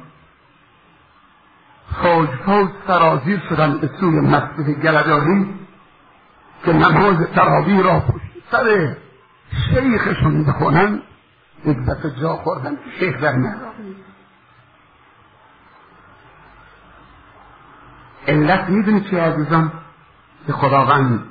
فوج 2.03 2.29
فوج 2.47 2.69
سرازیر 2.87 3.43
شدن 3.49 3.79
به 3.79 3.91
سوی 4.01 4.21
مسجد 4.21 4.71
گلداری 4.83 5.55
که 6.65 6.73
نماز 6.73 7.17
تراویح 7.35 7.83
را 7.83 8.01
پشت 8.01 8.45
سر 8.51 8.97
شیخشون 9.71 10.45
بخونن 10.45 11.03
یک 11.65 11.79
دفعه 11.79 12.21
جا 12.21 12.29
خوردن 12.29 12.79
شیخ 12.99 13.21
در 13.21 13.33
علت 18.27 18.69
می‌دونی 18.69 19.01
چی 19.01 19.17
عزیزان 19.17 19.73
که 20.47 20.53
خداوند 20.53 21.25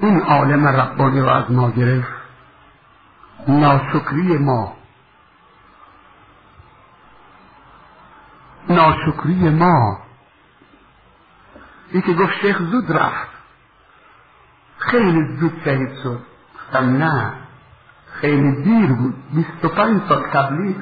این 0.00 0.20
عالم 0.20 0.66
ربانی 0.66 1.20
رو 1.20 1.28
از 1.28 1.50
ما 1.50 1.70
گرفت. 1.70 2.12
ناشکری 3.48 4.38
ما. 4.38 4.76
ناشکری 8.68 9.50
ما. 9.50 9.98
یکی 11.92 12.14
گفت 12.14 12.32
شیخ 12.42 12.58
زود 12.58 12.92
رفت. 12.92 13.28
خیلی 14.78 15.36
زود 15.36 15.60
شهید 15.64 16.02
شد. 16.02 16.20
گفتم 16.54 16.96
نه 16.96 17.32
خیلی 18.12 18.62
دیر 18.62 18.92
بود. 18.92 19.14
بیست 19.34 19.64
و 19.64 19.68
پنج 19.68 20.02
سال 20.08 20.22
قبلی 20.22 20.76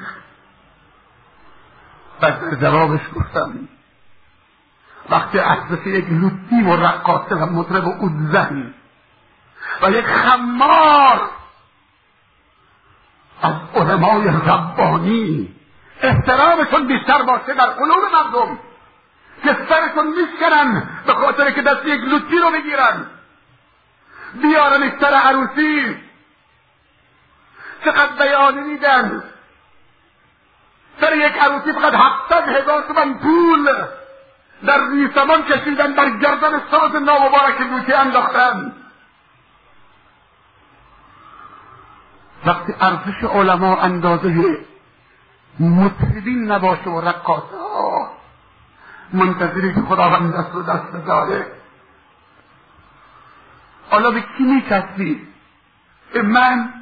بعد 2.21 2.61
جوابش 2.61 3.01
گفتم 3.15 3.69
وقتی 5.11 5.38
اصلش 5.38 5.87
یک 5.87 6.07
لوتی 6.11 6.62
و 6.62 6.77
رقاصه 6.77 7.35
و 7.35 7.47
مطرب 7.47 7.87
و 7.87 8.11
زن 8.33 8.75
و 9.83 9.91
یک 9.91 10.07
خمار. 10.07 11.31
از 13.43 13.55
علمای 13.75 14.29
ربانی. 14.29 15.55
احترامشون 16.03 16.87
بیشتر 16.87 17.23
باشه 17.23 17.55
در 17.55 17.67
قلوب 17.67 18.05
مردم. 18.12 18.59
که 19.45 19.57
سرشون 19.69 20.07
میشکنن 20.07 20.88
به 21.07 21.15
خاطر 21.15 21.51
که 21.51 21.62
دست 21.62 21.87
یک 21.87 22.01
لوتی 22.01 22.38
رو 22.38 22.51
بگیرن. 22.51 23.07
بیارن 24.43 24.93
سر 25.01 25.15
عروسی. 25.15 25.97
چقدر 27.85 28.12
بیانی 28.19 28.61
میدن. 28.61 29.23
سر 31.01 31.17
یک 31.17 31.33
عروسی 31.33 31.73
فقط 31.73 31.95
هفتاد 31.95 32.49
هزار 32.49 32.83
تومن 32.83 33.15
پول. 33.15 33.69
در 34.66 34.90
ریسمان 34.90 35.42
کشیدن 35.42 35.92
در 35.92 36.11
گردن 36.11 36.61
ساز 36.70 36.94
نامبارک 36.94 37.61
لوتی 37.61 37.92
انداختن. 37.92 38.72
وقتی 42.46 42.75
ارزش 42.81 43.25
علما 43.25 43.77
اندازه 43.77 44.59
مطربین 45.61 46.53
نباشه 46.53 46.90
و 46.90 47.01
رقاصه 47.01 47.57
منتظری 49.12 49.75
که 49.75 49.81
خداوند 49.81 50.35
دست 50.35 50.55
و 50.55 50.62
دست 50.62 50.92
بذاره. 50.92 51.46
حالا 53.90 54.11
به 54.11 54.20
کی 54.20 54.42
میکسی 54.42 55.29
به 56.12 56.22
من 56.22 56.72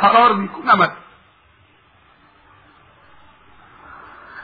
فرار 0.00 0.34
می‌کنم. 0.34 0.88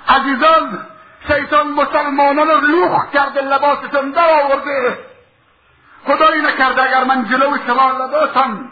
عزیزان 0.09 0.87
شیطان 1.27 1.73
مسلمانان 1.73 2.49
رو 2.49 2.61
لوخ 2.61 3.11
کرده 3.11 3.41
لباسشون 3.41 4.11
در 4.11 4.43
آورده. 4.45 4.99
خدایی 6.05 6.43
نکرده 6.43 6.83
اگر 6.83 7.05
من 7.05 7.29
جلو 7.29 7.57
شما 7.67 7.91
لباسم 7.91 8.71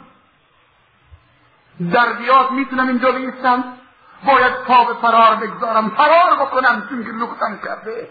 در 1.92 2.12
بیاد 2.12 2.50
می‌تونم 2.50 2.88
اینجا 2.88 3.12
بیستم. 3.12 3.64
باید 4.26 4.52
پا 4.52 4.84
به 4.84 4.94
فرار 4.94 5.36
بگذارم 5.36 5.90
فرار 5.90 6.36
بکنم 6.46 6.86
چون 6.88 7.04
که 7.04 7.10
لختم 7.10 7.58
کرده. 7.64 8.08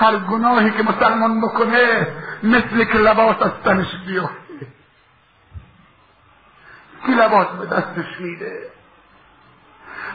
هر 0.00 0.16
گناهی 0.16 0.70
که 0.70 0.82
مسلمان 0.82 1.40
بکنه 1.40 2.06
مثل 2.42 2.84
که 2.84 2.98
لباس 2.98 3.42
از 3.42 3.52
تنش 3.64 3.86
بیفته. 4.06 4.66
کی 7.06 7.12
لباس 7.12 7.46
به 7.46 7.66
دستش 7.66 8.20
میده؟ 8.20 8.70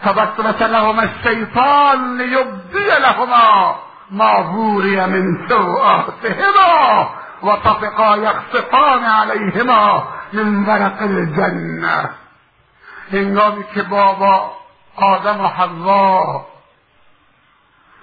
فبسمت 0.04 0.62
لهم 0.62 1.00
الشیطان 1.00 2.18
لیبدی 2.18 2.86
لهما 3.02 3.76
ما 4.12 4.44
وري 4.54 5.06
من 5.06 5.48
سوآتهما 5.50 7.10
وطفقا 7.44 8.18
یخصفان 8.18 9.04
علیهما 9.04 10.04
من 10.34 10.66
ورق 10.66 11.02
الجنة. 11.02 12.10
هنگامی 13.12 13.64
که 13.76 13.84
بابا 13.84 14.52
آدم 14.96 15.42
و 15.42 15.48
حوا 15.48 16.46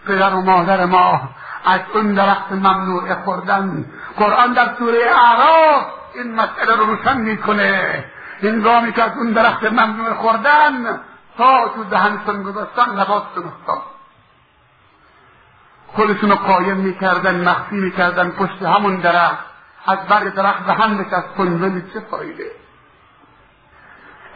پدر 0.07 0.35
و 0.35 0.41
مادر 0.41 0.85
ما 0.85 1.21
از 1.67 1.81
اون 1.95 2.15
درخت 2.15 2.53
ممنوع 2.53 3.15
خوردن. 3.15 3.85
قرآن 4.19 4.53
در 4.53 4.75
سوره 4.79 4.99
اعراف 4.99 5.87
این 6.15 6.35
مسئله 6.35 6.77
رو 6.77 6.85
روشن 6.85 7.21
میکنه. 7.21 8.05
هنگامی 8.43 8.93
که 8.93 9.03
از 9.03 9.13
اون 9.17 9.33
درخت 9.33 9.65
ممنوع 9.65 10.15
خوردن 10.15 11.01
تا 11.39 11.69
تو 11.75 11.85
دهنشون 11.85 12.43
گذاشتن 12.43 12.95
لباسشون 12.95 13.45
افتاد 13.45 13.83
خودشون 15.87 16.35
قایم 16.35 16.77
می‌کردن 16.77 17.49
مخفی 17.49 17.77
می‌کردن 17.77 18.31
پشت 18.31 18.63
همون 18.63 18.97
درخت. 18.97 19.51
از 19.87 19.99
برگ 20.09 20.35
درخت 20.35 20.67
به 20.67 20.73
هم 20.73 20.99
بچسبون 20.99 21.63
ولی 21.63 21.85
چه 21.93 22.01
فایده؟ 22.11 22.51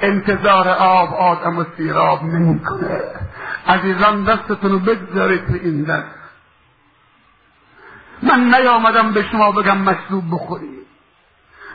انتظار 0.00 0.68
آب 0.68 1.14
آدم 1.14 1.58
و 1.58 1.64
سیراب 1.76 2.22
نمی‌کنه. 2.22 3.00
عزیزان 3.66 4.24
دستتون 4.24 4.72
رو 4.72 4.78
بگذارید 4.78 5.46
به 5.46 5.54
این 5.54 5.84
دست 5.84 6.14
من 8.22 8.54
نیامدم 8.54 9.12
به 9.12 9.22
شما 9.22 9.52
بگم 9.52 9.78
مشروب 9.78 10.24
بخورید 10.30 10.86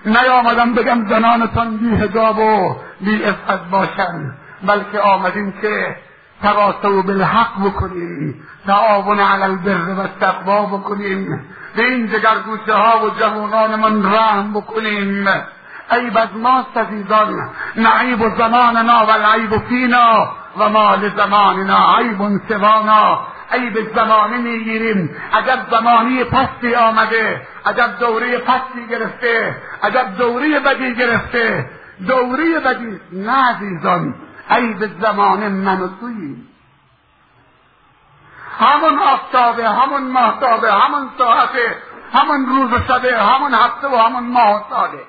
نیامدم 0.06 0.74
بگم 0.74 1.10
زنانتان 1.10 1.78
بی 1.78 1.90
هجاب 1.90 2.40
و 2.40 2.76
بی 3.02 3.24
افت 3.24 3.70
باشن. 3.72 4.34
بلکه 4.64 5.00
آمدیم 5.00 5.54
که 5.62 5.96
تواصل 6.44 7.02
بالحق 7.02 7.66
بکنیم 7.66 8.44
تعاون 8.68 9.20
علی 9.20 9.44
البر 9.44 10.04
و 10.04 10.08
تقوا 10.20 10.66
بکنیم 10.66 11.46
به 11.76 11.84
این 11.84 12.08
جگرگوشه 12.08 12.74
ها 12.74 13.06
و 13.06 13.10
جوانانمان 13.10 14.06
رحم 14.06 14.54
بکنیم. 14.54 15.28
عیب 15.92 16.18
از 16.18 16.28
ماست 16.36 16.78
عزیزان 16.78 17.50
نعیب 17.76 18.38
زماننا 18.38 19.06
و 19.06 19.12
العیب 19.12 19.58
فینا 19.58 20.32
و 20.58 20.70
مال 20.70 21.10
زماننا 21.10 21.98
عیب 21.98 22.42
سوانا. 22.50 23.20
عیب 23.52 23.96
زمانه 23.96 24.38
می‌گیریم 24.38 25.16
عجب 25.34 25.60
زمانی 25.72 26.24
پستی 26.24 26.76
آمده 26.76 27.42
عجب 27.66 28.00
دوره 28.00 28.38
پستی 28.38 28.88
گرفته 28.90 29.56
عجب 29.84 30.18
دوره 30.18 30.60
بدی 30.60 30.96
گرفته 30.96 31.70
دوره 32.08 32.60
بدی 32.60 33.00
نه 33.12 33.56
عزیزان. 33.56 34.16
عیب 34.50 35.02
زمانه 35.02 35.50
من 35.50 35.82
و 35.82 35.88
توییم 36.00 36.48
همون 38.60 39.00
آفتابه 39.00 39.70
همون 39.70 40.12
ماهتابه 40.12 40.74
همون 40.74 41.10
ساعته 41.18 41.78
همون 42.14 42.46
روز 42.46 42.74
و 42.74 42.80
شبه 42.88 43.24
همون 43.24 43.54
هفته 43.54 43.88
و 43.88 43.96
همون 43.96 44.24
ماه 44.24 44.62
و 44.62 44.70
ساله. 44.70 45.04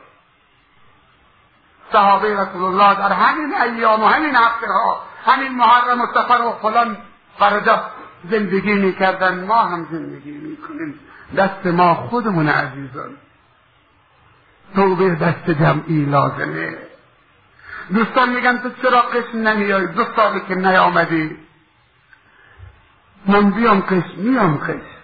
صحابه 1.92 2.40
رسول 2.40 2.62
الله 2.62 2.94
در 2.94 3.12
همین 3.12 3.54
ایام 3.54 4.02
و 4.02 4.06
همین 4.06 4.36
هفته 4.36 4.66
ها 4.66 5.02
همین 5.26 5.56
محرم 5.56 6.00
و 6.00 6.06
سفر 6.14 6.42
و 6.42 6.52
فلان 6.62 6.96
فرجب 7.38 7.82
زندگی 8.30 8.72
می‌کردن. 8.72 9.44
ما 9.44 9.62
هم 9.62 9.86
زندگی 9.90 10.30
می‌کنیم. 10.30 11.00
دست 11.36 11.66
ما 11.66 11.94
خودمون 11.94 12.48
عزیزان. 12.48 13.16
توبه 14.74 15.14
دست 15.14 15.50
جمعی 15.50 16.04
لازمه. 16.04 16.89
دوستان 17.94 18.28
میگن 18.28 18.58
تو 18.58 18.70
چرا 18.82 19.02
قسم 19.02 19.48
نمیای؟ 19.48 19.86
دو 19.86 20.04
سالی 20.16 20.40
که 20.48 20.54
نیامدی. 20.54 21.36
من 23.26 23.50
بیام 23.50 23.80
قسم 23.80 24.16
میام 24.16 24.56
قسم 24.56 25.00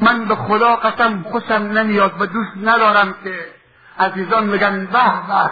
من 0.00 0.24
به 0.24 0.34
خدا 0.34 0.76
قسم 0.76 1.22
خوشم 1.22 1.54
نمیاد 1.54 2.20
و 2.20 2.26
دوست 2.26 2.56
ندارم 2.62 3.14
که 3.24 3.46
عزیزان 3.98 4.44
میگن 4.44 4.86
به 4.86 5.26
به. 5.28 5.50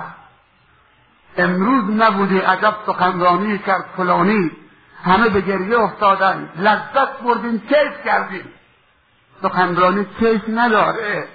امروز 1.36 1.84
نبودی 1.90 2.38
عجب 2.38 2.74
سخنرانی 2.86 3.58
کرد 3.58 3.84
فلانی. 3.96 4.50
همه 5.04 5.28
به 5.28 5.40
گریه 5.40 5.80
افتادن. 5.80 6.48
لذت 6.56 7.18
بردیم 7.24 7.58
کیف 7.58 8.04
کردیم. 8.04 8.52
سخنرانی 9.42 10.06
کیف 10.18 10.42
نداره. 10.48 11.28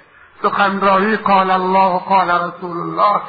سخنرانی 0.44 1.16
قال 1.16 1.52
الله 1.52 1.96
و 1.96 1.98
قال 1.98 2.32
رسول 2.32 2.78
الله. 2.78 3.22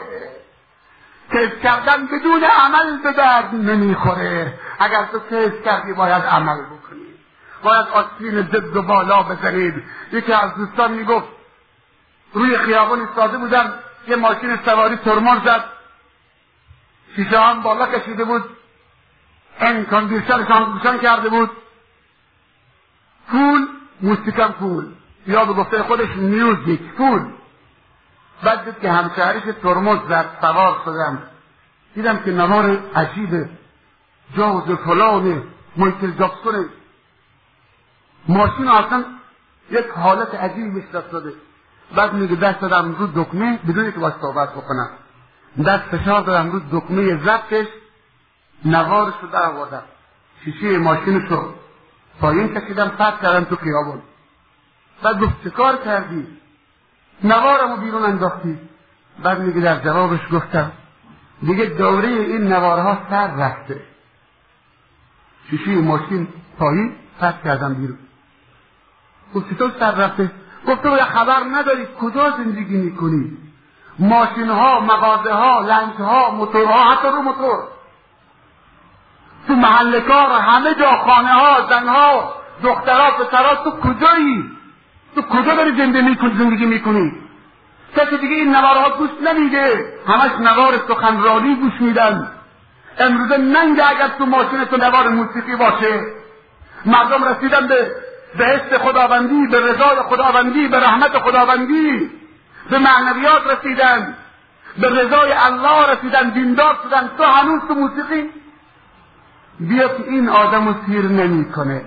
کیف 1.33 1.63
کردن 1.63 2.07
بدون 2.07 2.45
عمل 2.45 3.03
به 3.03 3.13
درد 3.13 3.55
نمی‌خوره. 3.55 4.59
اگر 4.79 5.05
تو 5.05 5.19
کیف 5.19 5.65
کردی 5.65 5.93
باید 5.93 6.23
عمل 6.23 6.65
بکنی. 6.65 7.07
باید 7.63 7.87
آسین 7.89 8.43
ضد 8.43 8.77
و 8.77 8.83
بالا 8.83 9.23
بزنید 9.23 9.83
یکی 10.13 10.33
از 10.33 10.55
دوستان 10.55 10.93
می‌گفت 10.93 11.29
روی 12.33 12.59
خیابان 12.59 13.01
ایستاده 13.01 13.39
بودم 13.39 13.73
یه 14.09 14.17
ماشین 14.17 14.59
سواری 14.65 14.97
ترمز 14.97 15.43
زد. 15.45 15.65
شیشه 17.17 17.41
هم 17.41 17.63
بالا 17.63 17.87
کشیده 17.87 18.25
بود. 18.25 18.57
این 19.61 19.85
کاندیشن 19.85 20.99
کرده 20.99 21.29
بود. 21.29 21.51
پول 23.31 23.69
موسیقم 24.01 24.53
پول. 24.53 24.87
یا 25.27 25.45
به 25.45 25.53
گفته 25.53 25.83
خودش 25.83 26.09
میوزیک 26.17 26.81
پول 26.81 27.23
بعد 28.43 28.65
دید 28.65 28.79
که 28.79 28.91
همشهریش 28.91 29.43
ترمز 29.63 29.99
زد 30.09 30.27
سوار 30.41 30.81
شدم 30.85 31.23
دیدم 31.95 32.19
که 32.19 32.31
نوار 32.31 32.79
عجیبه 32.95 33.49
جاز 34.37 34.63
فلان 34.63 35.43
مایکل 35.77 36.11
جاکسون. 36.11 36.69
ماشین 38.29 38.69
اصلا 38.69 39.05
یک 39.71 39.87
حالت 39.87 40.35
عجیبی 40.35 40.85
داده 40.93 41.33
بعد 41.97 42.13
میگه 42.13 42.37
دست 42.37 42.61
دادم 42.61 42.95
رو 42.95 43.07
دکمه 43.25 43.59
بدون 43.69 43.93
که 43.93 43.99
باید 43.99 44.15
صحبت 44.21 44.51
بکنم. 44.51 44.89
دست 45.67 45.97
فشار 45.97 46.23
دادم 46.23 46.51
رو 46.51 46.61
دکمه 46.73 47.17
زبطش 47.25 47.67
نوارش 48.65 49.15
رو 49.23 49.29
در 49.29 49.43
آوردم. 49.43 49.83
شیشه 50.45 50.79
ماشین 50.79 51.21
رو 51.21 51.55
پایین 52.21 52.55
کشیدم 52.55 52.89
پرد 52.89 53.21
کردم 53.21 53.45
تو 53.45 53.57
خیابون. 53.57 54.03
بعد 55.03 55.21
گفت 55.21 55.45
چه 55.45 55.51
کار 55.51 55.77
کردی؟ 55.77 56.27
نوارمو 57.25 57.77
بیرون 57.77 58.03
انداختی. 58.03 58.59
بعد 59.23 59.41
میگه 59.41 59.61
در 59.61 59.77
جوابش 59.77 60.21
گفتم. 60.33 60.73
دیگه 61.43 61.65
دوره 61.65 62.09
این 62.09 62.53
نوارها 62.53 62.99
سر 63.11 63.27
رفته. 63.27 63.81
شیشه 65.51 65.71
ماشین 65.71 66.29
پایین 66.59 66.97
پرد 67.21 67.43
کردم 67.45 67.75
بیرون. 67.75 67.99
گفت 69.35 69.55
چطور 69.55 69.73
سر 69.81 69.91
رفته؟ 69.91 70.31
گفته 70.69 70.91
باید 70.91 71.03
خبر 71.03 71.41
نداری 71.53 71.87
کجا 72.01 72.31
زندگی 72.31 72.77
می‌کنی؟ 72.77 73.39
ماشین 73.99 74.49
ها 74.49 74.81
مغازه 74.81 75.33
ها 75.33 75.61
لنگ 75.61 75.93
ها 75.93 76.31
موتورها 76.31 76.93
حتی 76.93 77.09
رو 77.09 77.23
موتور. 77.23 77.59
تو 79.47 79.55
محل 79.55 80.01
کار 80.01 80.41
همه 80.41 80.75
جا 80.75 80.97
خانه 80.97 81.33
ها 81.33 81.69
زن 81.71 81.89
ها 81.89 82.35
دخترها 82.63 83.11
پسرها 83.11 83.55
تو 83.65 83.71
کجایی؟ 83.71 84.60
تو 85.15 85.23
کجا 85.23 85.55
داری 85.55 85.71
زندگی 85.77 86.03
می‌کنی 86.03 86.39
زندگی 86.39 86.67
می‌کنی؟ 86.67 87.13
کسی 87.97 88.17
دیگه 88.19 88.35
این 88.35 88.57
نوارها 88.57 88.91
گوش 88.91 89.11
نمیده. 89.25 89.95
همش 90.07 90.31
نوار 90.41 90.73
سخنرانی 90.89 91.55
گوش 91.55 91.81
میدن. 91.81 92.33
امروزه 92.99 93.37
ننگ 93.37 93.81
اگر 93.81 94.09
تو 94.19 94.27
ماشین 94.27 94.65
تو 94.65 94.77
نوار 94.77 95.09
موسیقی 95.09 95.57
باشه 95.57 96.01
مردم 96.87 97.25
رسیدن 97.25 97.67
به 97.67 97.91
بهشت 98.39 98.79
خداوندی 98.79 99.47
به 99.47 99.61
رضای 99.61 99.97
خداوندی 100.09 100.69
به 100.69 100.81
رحمت 100.81 101.19
خداوندی 101.19 102.11
به 102.71 102.79
معنویات 102.79 103.43
رسیدن 103.47 104.15
به 104.79 104.89
رضای 104.89 105.33
الله 105.33 105.93
رسیدن 105.93 106.29
دیندار 106.29 106.77
شدن. 106.85 107.11
تو 107.19 107.25
هنوز 107.25 107.61
تو 107.69 107.75
موسیقی؟ 107.75 108.31
بیا 109.61 109.89
که 109.89 110.05
این 110.07 110.29
آدم 110.29 110.69
رو 110.69 110.75
سیر 110.87 111.05
نمی‌کنه. 111.05 111.83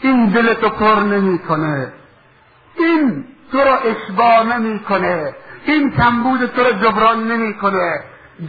این 0.00 0.26
دل 0.26 0.54
تو 0.54 0.68
پر 0.68 1.00
نمی‌کنه. 1.00 1.92
این 2.84 3.24
تو 3.52 3.58
را 3.58 3.78
اشباه 3.78 4.58
نمی‌کنه. 4.58 5.34
این 5.64 5.90
کمبود 5.90 6.46
تو 6.46 6.62
را 6.62 6.72
جبران 6.72 7.32
نمی‌کنه. 7.32 8.00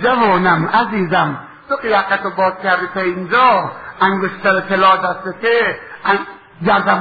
جوانم 0.03 0.69
عزیزم 0.73 1.38
تو 1.69 1.75
قیاقت 1.75 2.23
رو 2.23 2.29
باز 2.29 2.53
کردی 2.63 2.88
تا 2.93 2.99
اینجا. 2.99 3.71
انگشتر 4.01 4.59
طلا 4.59 4.95
دستته 4.95 5.79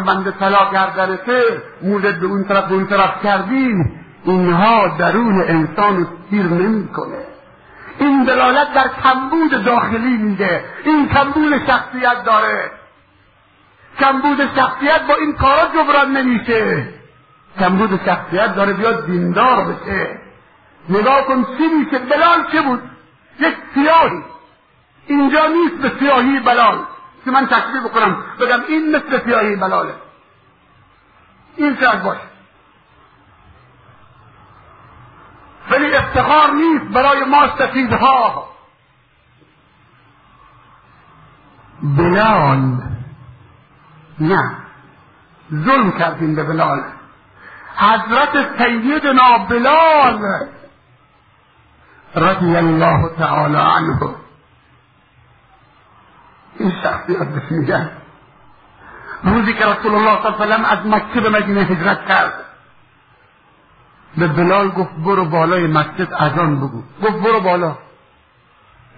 بند 0.06 0.34
طلا 0.40 0.70
گردنته 0.72 1.62
مولد 1.82 2.20
به 2.20 2.26
اون 2.26 2.44
طرف 2.44 2.64
به 2.64 2.74
اون 2.74 2.86
طرف 2.86 3.22
کردیم. 3.22 4.04
اینها 4.24 4.88
درون 4.98 5.40
انسان 5.40 6.06
سیر 6.30 6.42
نمی‌کنه. 6.42 7.24
این 7.98 8.24
دلالت 8.24 8.74
در 8.74 8.90
کمبود 9.02 9.64
داخلی 9.64 10.16
میده. 10.16 10.64
این 10.84 11.08
کمبود 11.08 11.66
شخصیت 11.66 12.24
داره. 12.24 12.70
کمبود 14.00 14.38
شخصیت 14.56 15.00
با 15.08 15.14
این 15.14 15.32
کارا 15.32 15.68
جبران 15.74 16.16
نمیشه. 16.16 16.88
کمبود 17.59 18.05
شخصیت 18.07 18.55
داره 18.55 18.72
بیاد 18.72 19.07
دیندار 19.07 19.64
بشه. 19.64 20.20
نگاه 20.88 21.26
کن 21.26 21.44
چی 21.44 21.68
میشه 21.68 21.98
بلال 21.98 22.53
چه 22.53 22.62
بود؟ 22.62 22.82
یک 23.40 23.55
سیاهی. 23.74 24.22
اینجا 25.07 25.46
نیست 25.46 25.82
به 25.82 25.98
سیاهی 25.98 26.40
بلال. 26.40 26.78
که 27.24 27.30
من 27.30 27.46
تشریح 27.46 27.84
بکنم 27.84 28.24
بگم 28.40 28.61
این 28.68 28.96
مثل 28.96 29.24
سیاهی 29.24 29.57
بلاله. 29.57 29.94
این 31.57 31.76
شاید 31.80 32.03
باشه. 32.03 32.20
ولی 35.70 35.94
افتخار 35.94 36.50
نیست 36.50 36.84
برای 36.84 37.24
ما 37.24 37.48
سفیدها. 37.59 38.48
بلال. 41.82 42.78
نه. 44.20 44.57
ظلم 45.55 45.92
کردیم 45.92 46.34
به 46.34 46.42
بلال. 46.42 46.91
حضرت 47.76 48.58
سیدنا 48.58 49.38
بلال 49.38 50.20
رضی 52.16 52.56
الله 52.56 53.10
تعالی 53.18 53.56
عنه. 53.56 54.14
این 56.58 56.72
شخصیت 56.82 57.28
بهش 57.28 57.50
میگن. 57.50 57.90
روزی 59.22 59.54
که 59.54 59.66
رسول 59.66 59.94
الله 59.94 60.22
صلی 60.22 60.42
الله 60.42 60.54
علیه 60.54 60.68
از 60.68 60.86
مکه 60.86 61.20
به 61.20 61.28
مدینه 61.28 61.60
هجرت 61.60 62.06
کرد. 62.06 62.32
به 64.16 64.28
بلال 64.28 64.68
گفت 64.68 64.94
برو 64.94 65.24
بالای 65.24 65.66
مسجد 65.66 66.12
اذان 66.12 66.56
بگو. 66.56 66.82
گفت 67.02 67.18
برو 67.18 67.40
بالا. 67.40 67.78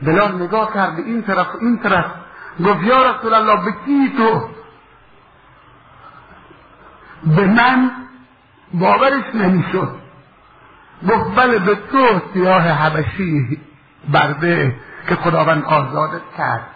بلال 0.03 0.43
نگاه 0.43 0.75
کرد 0.75 0.99
این 0.99 1.23
طرف 1.23 1.47
این 1.61 1.79
طرف. 1.79 2.07
گفت 2.65 2.83
یا 2.83 3.11
رسول 3.11 3.35
الله 3.35 3.65
به 3.65 3.75
تو؟ 4.17 4.49
به 7.27 7.47
من 7.47 8.04
باورش 8.81 9.35
نمی‌شد. 9.35 9.97
گفت 11.09 11.35
بله 11.37 11.59
به 11.59 11.75
تو 11.75 12.21
سیاه 12.35 12.63
حبشی 12.63 13.61
برده 14.09 14.77
که 15.09 15.15
خداوند 15.17 15.65
آزادت 15.65 16.23
کرد 16.39 16.67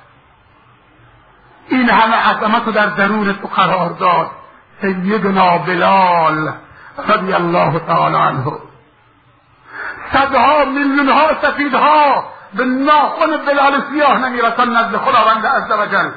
این 1.69 1.91
همه 1.91 2.17
عظمت 2.17 2.67
رو 2.67 2.73
در 2.73 2.87
درون 2.87 3.33
تو 3.33 3.49
قرار 3.49 3.91
داد 3.91 4.31
سیدنا 4.81 5.59
بلال 5.59 6.53
رضی 7.09 7.33
الله 7.33 7.79
تعالی 7.79 8.17
عنه. 8.17 8.53
صدها 10.13 10.65
میلیون 10.65 11.09
ها 11.09 11.43
سفیدها 11.43 12.25
به 12.55 12.65
ناخن 12.65 13.37
بلال 13.47 13.83
سیاه 13.93 14.19
نمی‌رسن 14.19 14.69
نزد 14.69 14.97
خداوند 14.97 15.47
عز 15.47 15.71
وجل 15.71 16.11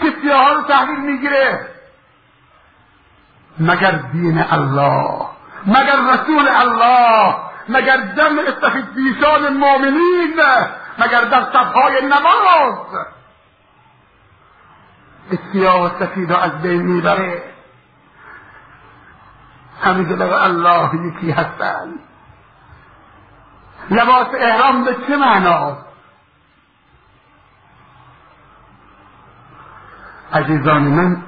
که 0.00 0.14
سیاه 0.22 0.54
رو 0.54 0.62
تحویل 0.62 1.00
می‌گیره؟ 1.00 1.77
مگر 3.60 3.90
دین 3.90 4.44
الله 4.50 5.26
مگر 5.66 5.96
رسول 6.12 6.48
الله 6.48 7.34
مگر 7.68 7.96
دم 7.96 8.36
سفید 8.62 8.94
پیشان 8.94 9.56
مؤمنین 9.56 10.40
مگر 10.98 11.20
در 11.24 11.44
صفهای 11.52 12.06
نماز. 12.06 12.78
سیاه 15.52 15.84
و 15.84 15.98
سفید 15.98 16.32
از 16.32 16.62
بین 16.62 16.82
میبره. 16.82 17.42
همه 19.82 20.04
جلو 20.04 20.32
الله 20.32 20.90
یکی 21.06 21.30
هستند 21.30 21.98
لباس 23.90 24.26
احرام 24.38 24.84
به 24.84 24.96
چه 25.06 25.16
معنا؟ 25.16 25.76
عزیزان 30.32 30.82
من 30.82 31.27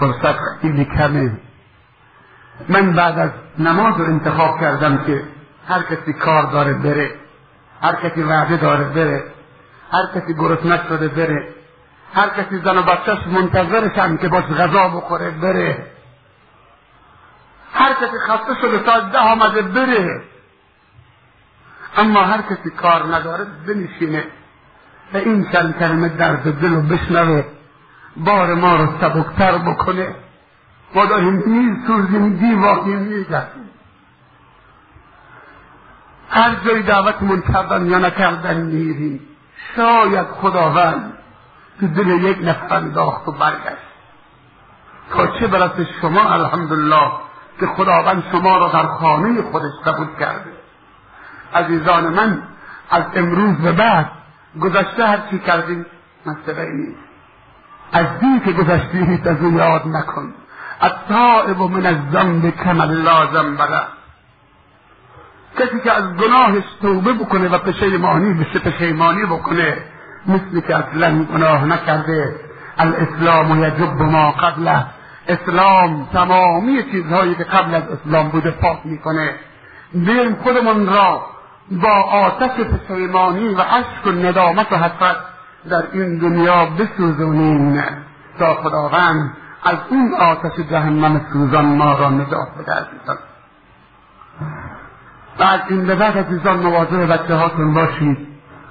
فرصت 0.00 0.36
خیلی 0.62 0.84
کمه. 0.84 1.32
من 2.68 2.92
بعد 2.92 3.18
از 3.18 3.30
نماز 3.58 4.00
رو 4.00 4.04
انتخاب 4.04 4.60
کردم 4.60 5.04
که 5.06 5.22
هر 5.68 5.82
کسی 5.82 6.12
کار 6.12 6.42
داره 6.42 6.72
بره 6.74 7.14
هر 7.82 7.94
کسی 7.94 8.22
وعده 8.22 8.56
داره 8.56 8.84
بره 8.84 9.24
هر 9.92 10.06
کسی 10.14 10.34
گرسنه 10.34 10.88
شده 10.88 11.08
بره 11.08 11.48
هر 12.14 12.28
کسی 12.28 12.58
زن 12.64 12.78
و 12.78 12.82
بچهش 12.82 13.26
منتظرشن 13.26 14.16
که 14.16 14.28
باش 14.28 14.44
غذا 14.44 14.88
بخوره 14.88 15.30
بره. 15.30 15.86
هر 17.72 17.92
کسی 17.92 18.18
خسته 18.28 18.54
شده 18.60 18.78
تا 18.78 19.00
ده 19.00 19.18
آمده 19.18 19.62
بره. 19.62 20.22
اما 21.96 22.22
هر 22.22 22.42
کسی 22.42 22.70
کار 22.70 23.16
نداره 23.16 23.46
بنشینه 23.66 24.24
و 25.14 25.16
این 25.16 25.50
چند 25.52 25.78
کلمه 25.78 26.08
درد 26.08 26.60
دل 26.60 26.74
رو 26.74 26.82
بشنوه. 26.82 27.44
بار 28.18 28.54
ما 28.54 28.76
رو 28.76 28.86
سبکتر 29.00 29.58
بکنه. 29.58 30.14
ما 30.94 31.06
داریم 31.06 31.40
دیر 31.40 31.76
سوزیم 31.86 32.36
دیواقی 32.36 32.96
میگردیم. 32.96 33.70
هر 36.30 36.54
جای 36.64 36.82
دعوتمون 36.82 37.40
کردن 37.40 37.86
یا 37.86 37.98
نکردن 37.98 38.56
میریم. 38.56 39.20
شاید 39.76 40.26
خداوند 40.26 41.12
تو 41.80 41.86
دل 41.86 42.08
یک 42.08 42.38
نفر 42.42 42.76
انداخت 42.76 43.28
و 43.28 43.32
برگشت. 43.32 43.88
تا 45.10 45.26
چه 45.26 45.46
برسه 45.46 45.86
شما 46.00 46.32
الحمدلله 46.32 47.10
که 47.60 47.66
خداوند 47.66 48.24
شما 48.32 48.58
را 48.58 48.68
در 48.68 48.86
خانه 48.86 49.42
خودش 49.42 49.72
قبول 49.86 50.06
کرده. 50.20 50.52
عزیزان 51.54 52.14
من 52.14 52.42
از 52.90 53.04
امروز 53.14 53.56
به 53.56 53.72
بعد 53.72 54.10
گذشته 54.60 55.06
هر 55.06 55.18
چی 55.30 55.38
کردیم 55.38 55.86
مسئله 56.26 56.72
نیست. 56.72 57.07
از 57.92 58.06
دی 58.20 58.40
که 58.44 58.52
گذشتی 58.52 58.98
هیچ 58.98 59.26
از 59.26 59.42
او 59.42 59.52
یاد 59.52 59.82
نکن. 59.86 60.34
التائب 60.80 61.62
من 61.62 61.86
الذنب 61.86 62.50
کم 62.50 62.82
لازم 62.82 63.56
بله 63.56 63.80
کسی 65.58 65.80
که 65.84 65.92
از 65.92 66.16
گناهش 66.16 66.64
توبه 66.82 67.12
بکنه 67.12 67.48
و 67.48 67.58
پشیمانی 67.58 68.34
بشه 68.34 68.58
پشیمانی 68.58 69.24
بکنه 69.24 69.76
مثل 70.26 70.60
که 70.60 70.76
اصلا 70.76 71.24
گناه 71.24 71.64
نکرده. 71.64 72.40
الاسلام 72.78 73.64
یجب 73.64 74.02
ما 74.02 74.30
قبله. 74.30 74.84
اسلام 75.28 76.08
تمامی 76.12 76.82
چیزهایی 76.82 77.34
که 77.34 77.44
قبل 77.44 77.74
از 77.74 77.82
اسلام 77.88 78.28
بوده 78.28 78.50
پاک 78.50 78.78
می‌کنه. 78.84 79.34
بریم 79.94 80.34
خودمون 80.34 80.86
را 80.86 81.26
با 81.70 81.92
آتش 82.02 82.50
پشیمانی 82.50 83.48
و 83.48 83.60
عشق 83.60 84.06
و 84.06 84.10
ندامت 84.10 84.72
و 84.72 84.76
حسرت. 84.76 85.16
در 85.70 85.84
این 85.92 86.18
دنیا 86.18 86.66
بسوزونیم 86.66 87.82
تا 88.38 88.54
خداوند 88.54 89.32
از 89.64 89.76
اون 89.90 90.14
آتش 90.14 90.60
جهنم 90.70 91.20
سوزان 91.32 91.64
ما 91.64 91.98
را 91.98 92.10
نجات 92.10 92.48
بده 92.58 92.72
عزیزان 92.72 93.18
بعد 95.38 95.62
این 95.68 95.86
به 95.86 95.94
بعد 95.94 96.18
عزیزان 96.18 96.58
مواظب 96.58 97.12
بچه 97.12 97.34
هاتون 97.34 97.74
باشید 97.74 98.28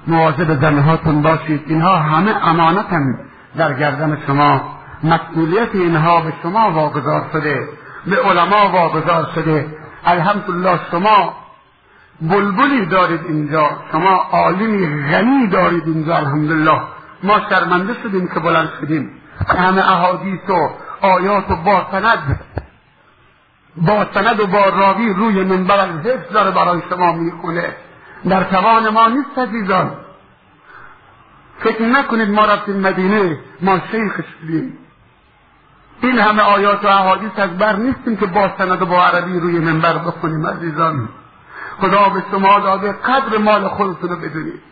مواظب 0.08 0.60
زنه 0.60 0.96
باشید. 1.22 1.64
اینها 1.66 1.96
همه 1.96 2.46
امانتن 2.48 3.18
در 3.56 3.74
گردن 3.74 4.18
شما. 4.26 4.60
مسئولیت 5.04 5.74
اینها 5.74 6.20
به 6.20 6.32
شما 6.42 6.70
واگذار 6.70 7.24
شده 7.32 7.68
به 8.06 8.16
علما 8.22 8.70
واگذار 8.72 9.26
شده. 9.34 9.66
الحمدلله 10.06 10.80
شما 10.90 11.34
بلبلی 12.20 12.86
دارید 12.86 13.20
اینجا. 13.24 13.70
شما 13.92 14.26
عالمی 14.32 15.10
غنی 15.10 15.46
دارید 15.46 15.86
اینجا 15.86 16.16
الحمدلله. 16.16 16.80
ما 17.22 17.40
شرمنده 17.50 17.94
شدیم 18.02 18.28
که 18.28 18.40
بلند 18.40 18.70
شدیم. 18.80 19.10
همه 19.58 19.90
احادیث 19.92 20.50
و 20.50 20.70
آیات 21.00 21.50
و 21.50 21.56
با 21.56 21.86
سند 21.90 22.40
با 23.76 24.06
سند 24.14 24.40
و 24.40 24.46
با 24.46 24.68
راوی 24.68 25.14
روی 25.14 25.44
منبر 25.44 25.80
از 25.80 26.06
حفظ 26.06 26.32
داره 26.32 26.50
برای 26.50 26.82
شما 26.90 27.12
می‌خونه. 27.12 27.76
در 28.28 28.44
توان 28.44 28.88
ما 28.88 29.08
نیست 29.08 29.38
عزیزان. 29.38 29.90
فکر 31.58 31.82
نکنید 31.82 32.30
ما 32.30 32.44
رفتیم 32.44 32.76
مدینه 32.76 33.38
ما 33.60 33.80
شیخ 33.90 34.20
شدیم. 34.40 34.78
این 36.00 36.18
همه 36.18 36.42
آیات 36.42 36.84
و 36.84 36.88
احادیث 36.88 37.30
از 37.36 37.58
بر 37.58 37.76
نیستیم 37.76 38.16
که 38.16 38.26
با 38.26 38.50
سند 38.58 38.82
و 38.82 38.86
با 38.86 39.06
عربی 39.06 39.40
روی 39.40 39.58
منبر 39.58 39.98
بخونیم 39.98 40.46
عزیزان. 40.46 41.08
خدا 41.80 42.08
به 42.08 42.22
شما 42.30 42.60
داده 42.60 42.92
قدر 42.92 43.38
مال 43.38 43.68
خودتون 43.68 44.10
رو 44.10 44.16
بدونید. 44.16 44.62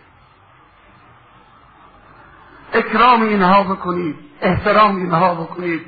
اکرام 2.72 3.22
اینها 3.22 3.62
بکنید 3.62 4.16
احترام 4.40 4.96
اینها 4.96 5.34
بکنید. 5.34 5.86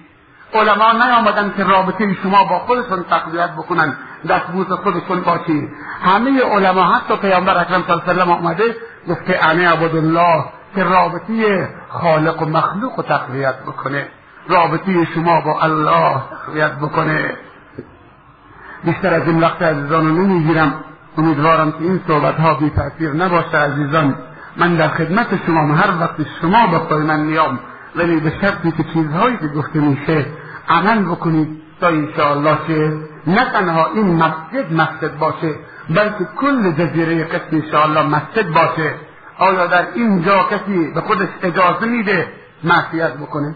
علما 0.54 0.92
نیامدن 0.92 1.54
که 1.56 1.64
رابطه 1.64 2.14
شما 2.22 2.44
با 2.44 2.58
خودتون 2.58 3.04
تقویت 3.04 3.50
بکنن 3.50 3.96
دستبوس 4.28 4.72
خودتون 4.72 5.20
باشید 5.20 5.68
همه 6.02 6.42
علما 6.42 6.82
حتی 6.82 7.16
پیامبر 7.16 7.58
اکرم 7.58 7.82
صلی 7.82 7.92
الله 7.92 8.02
علیه 8.02 8.12
وسلم 8.12 8.30
آمده 8.30 8.76
گفت 9.08 9.26
که 9.26 9.44
انا 9.44 9.70
الله 9.70 10.44
که 10.74 10.84
رابطه 10.84 11.68
خالق 11.88 12.42
و 12.42 12.44
مخلوق 12.44 12.96
رو 12.96 13.02
تقویت 13.02 13.62
بکنه. 13.62 14.08
رابطه 14.48 15.04
شما 15.14 15.40
با 15.40 15.60
الله 15.60 16.22
تقویت 16.30 16.72
بکنه. 16.72 17.36
بیشتر 18.84 19.14
از 19.14 19.22
این 19.22 19.40
وقت 19.40 19.62
عزیزان 19.62 20.08
رو 20.08 20.14
نمی‌گیرم. 20.14 20.84
امیدوارم 21.18 21.72
که 21.72 21.78
این 21.80 22.00
صحبت 22.08 22.40
ها 22.40 22.54
بی 22.54 22.70
تاثیر 22.70 23.12
نباشه 23.12 23.58
عزیزان. 23.58 24.14
من 24.56 24.74
در 24.74 24.88
خدمت 24.88 25.46
شما 25.46 25.74
هر 25.74 26.00
وقت 26.00 26.16
شما 26.40 26.66
بخوای 26.66 27.02
من 27.02 27.20
میام 27.20 27.58
ولی 27.96 28.20
به 28.20 28.32
شرطی 28.40 28.72
که 28.72 28.84
چیزهایی 28.92 29.36
که 29.36 29.48
گفته 29.48 29.80
میشه 29.80 30.26
عمل 30.68 31.02
بکنید 31.02 31.48
تا 31.80 31.88
انشاءالله 31.88 32.58
که 32.66 32.92
نه 33.26 33.44
تنها 33.44 33.86
این 33.94 34.14
مسجد 34.14 34.72
مسجد 34.72 35.18
باشه 35.18 35.54
بلکه 35.90 36.24
کل 36.36 36.72
جزیره 36.72 37.24
قسم 37.24 37.56
انشاءالله 37.56 38.02
مسجد 38.02 38.48
باشه. 38.48 38.94
آیا 39.38 39.66
در 39.66 39.86
اینجا 39.94 40.42
کسی 40.50 40.92
به 40.94 41.00
خودش 41.00 41.28
اجازه 41.42 41.86
میده 41.86 42.32
معصیت 42.64 43.12
بکنه؟ 43.12 43.54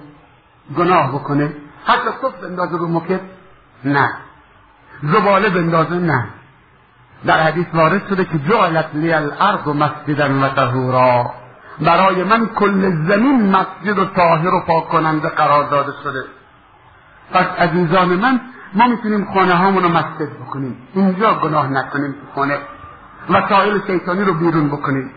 گناه 0.76 1.12
بکنه؟ 1.12 1.52
حتی 1.84 2.08
صف 2.22 2.34
بندازه 2.42 2.76
رو 2.76 2.88
مکت 2.88 3.20
نه. 3.84 4.10
زباله 5.02 5.48
بندازه؟ 5.48 5.94
نه. 5.94 6.28
در 7.26 7.40
حدیث 7.40 7.66
وارد 7.74 8.08
شده 8.08 8.24
که 8.24 8.38
جعلت 8.38 8.86
لی 8.94 9.12
الارض 9.12 9.68
مسجدا 9.68 10.46
و 10.46 10.48
طهورا. 10.48 11.30
برای 11.80 12.24
من 12.24 12.46
کل 12.46 13.06
زمین 13.08 13.56
مسجد 13.56 13.98
و 13.98 14.04
طاهر 14.04 14.54
و 14.54 14.60
پاک 14.60 14.88
کننده 14.88 15.28
قرار 15.28 15.68
داده 15.68 15.92
شده. 16.02 16.24
پس 17.32 17.46
عزیزان 17.46 18.08
من 18.08 18.40
ما 18.74 18.86
می‌تونیم 18.86 19.28
خانه 19.34 19.54
هامون 19.54 19.82
رو 19.82 19.88
مسجد 19.88 20.30
بکنیم. 20.46 20.76
اینجا 20.94 21.34
گناه 21.34 21.68
نکنیم 21.68 22.12
تو 22.12 22.40
خانه. 22.40 22.58
وسایل 23.30 23.80
شیطانی 23.86 24.24
رو 24.24 24.34
بیرون 24.34 24.68
بکنیم. 24.68 25.10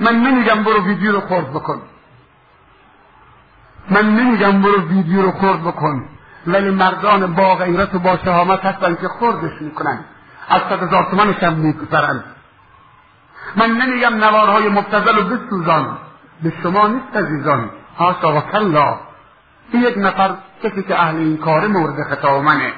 من 0.00 0.16
نمیگم 0.16 0.62
برو 0.62 0.84
ویدیو 0.84 1.12
رو 1.12 1.20
خورد 1.20 1.50
بکن. 1.50 1.82
من 3.90 4.16
نمیگم 4.16 4.62
برو 4.62 4.80
ویدیو 4.88 5.22
رو 5.22 5.30
خورد 5.30 5.62
بکن. 5.62 6.04
ولی 6.46 6.70
مردان 6.70 7.34
با 7.34 7.54
غیرت 7.54 7.94
و 7.94 7.98
با 7.98 8.16
شهامت 8.24 8.64
هستن 8.64 8.94
که 8.94 9.08
خوردش 9.08 9.62
می‌کنن. 9.62 10.04
از 10.48 10.60
صد 10.68 10.82
هزار 10.82 11.06
تومنش 11.10 11.42
هم 11.42 11.52
میگذرن 11.52 12.24
من 13.56 13.70
نمیگم 13.70 14.14
نوارهای 14.14 14.68
مبتزل 14.68 15.18
و 15.18 15.22
بسوزان. 15.22 15.98
به 16.42 16.52
شما 16.62 16.88
نیست 16.88 17.16
عزیزان. 17.16 17.70
حاشا 17.96 18.36
و 18.36 18.40
کلا. 18.40 19.00
این 19.72 19.82
یک 19.82 19.94
نفر 19.98 20.34
کسی 20.62 20.82
که 20.82 21.00
اهل 21.00 21.16
این 21.16 21.36
کار 21.36 21.66
مورد 21.66 22.02
خطاب 22.10 22.42
منه. 22.44 22.72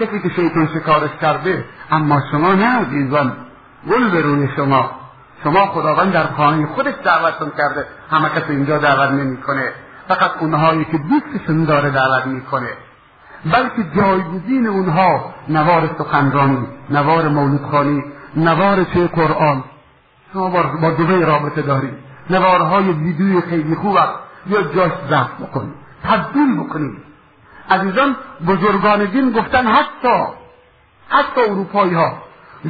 کسی 0.00 0.20
که 0.20 0.28
شیطان 0.28 0.68
شکارش 0.74 1.10
کرده. 1.20 1.64
اما 1.90 2.22
شما 2.32 2.52
نه 2.52 2.66
عزیزان. 2.66 3.36
گل 3.90 4.10
به 4.10 4.20
روی 4.20 4.48
شما. 4.56 4.90
شما 5.44 5.66
خداوند 5.66 6.12
در 6.12 6.26
خانه 6.26 6.66
خودش 6.66 6.94
دعوتتون 7.04 7.52
کرده. 7.58 7.86
همه 8.10 8.28
کس 8.28 8.42
اینجا 8.48 8.78
دعوت 8.78 9.10
نمی‌کنه. 9.10 9.72
فقط 10.08 10.30
اونهایی 10.40 10.84
که 10.84 10.98
دوستشون 10.98 11.64
داره 11.64 11.90
دعوت 11.90 12.26
می‌کنه. 12.26 12.68
بلکه 13.44 13.84
جایگزین 13.96 14.66
اونها 14.66 15.34
نوار 15.48 15.90
سخنرانی 15.98 16.66
نوار 16.90 17.28
مولودخانی 17.28 18.02
نوار 18.36 18.84
چه 18.84 19.06
قرآن. 19.06 19.64
شما 20.32 20.50
با 20.82 20.90
دوبه 20.90 21.24
رابطه 21.24 21.62
دارید. 21.62 21.94
نوارهای 22.30 22.92
ویدیوی 22.92 23.40
خیلی 23.40 23.74
خوب 23.74 23.96
است. 23.96 24.12
یا 24.46 24.62
جاش 24.62 24.92
ضبط 25.10 25.48
بکنید. 25.48 25.74
تبدیل 26.04 26.56
بکنید. 26.56 26.98
عزیزان 27.70 28.16
بزرگان 28.46 29.04
دین 29.04 29.32
گفتن 29.32 29.66
حتی 29.66 30.24
حتی 31.08 31.40
اروپایی 31.40 31.94
ها 31.94 32.12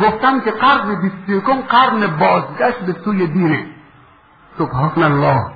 گفتن 0.03 0.41
که 0.41 0.51
قرن 0.51 0.95
بیست 0.95 1.47
قرن 1.69 2.07
بازگشت 2.07 2.79
به 2.79 2.97
سوی 3.05 3.27
دینه. 3.27 3.67
سبحان 4.59 5.03
الله. 5.03 5.47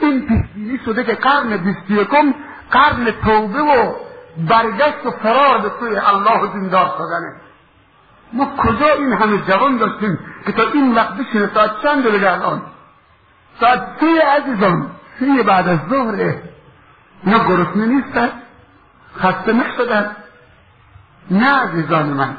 این 0.00 0.20
پیشبینی 0.20 0.78
شده 0.84 1.04
که 1.04 1.14
قرن 1.14 1.56
بیست 1.56 2.10
قرن 2.70 3.10
توبه 3.24 3.60
و 3.60 3.94
برگشت 4.36 5.06
و 5.06 5.10
فرار 5.10 5.58
به 5.58 5.70
سوی 5.80 5.96
الله 5.96 6.40
و 6.40 6.46
دیندار 6.46 6.86
شدنه. 6.98 7.34
ما 8.32 8.56
کجا 8.56 8.92
این 8.92 9.12
همه 9.12 9.38
جوان 9.38 9.76
داشتیم 9.76 10.18
که 10.46 10.52
تا 10.52 10.62
این 10.72 10.94
وقت 10.94 11.14
بشینه 11.16 11.50
ساعت 11.54 11.70
چند 11.82 12.10
دیگه 12.10 12.32
الان 12.32 12.62
ساعت 13.60 13.82
سه 14.00 14.22
عزیزان 14.36 14.90
سه 15.20 15.42
بعد 15.42 15.68
از 15.68 15.78
ظهره 15.90 16.42
اینا 17.24 17.38
گرسنه 17.38 17.86
نیستن 17.86 18.28
خسته 19.18 19.52
نشدن. 19.52 20.16
نه 21.30 21.50
عزیزان 21.50 22.06
من. 22.06 22.36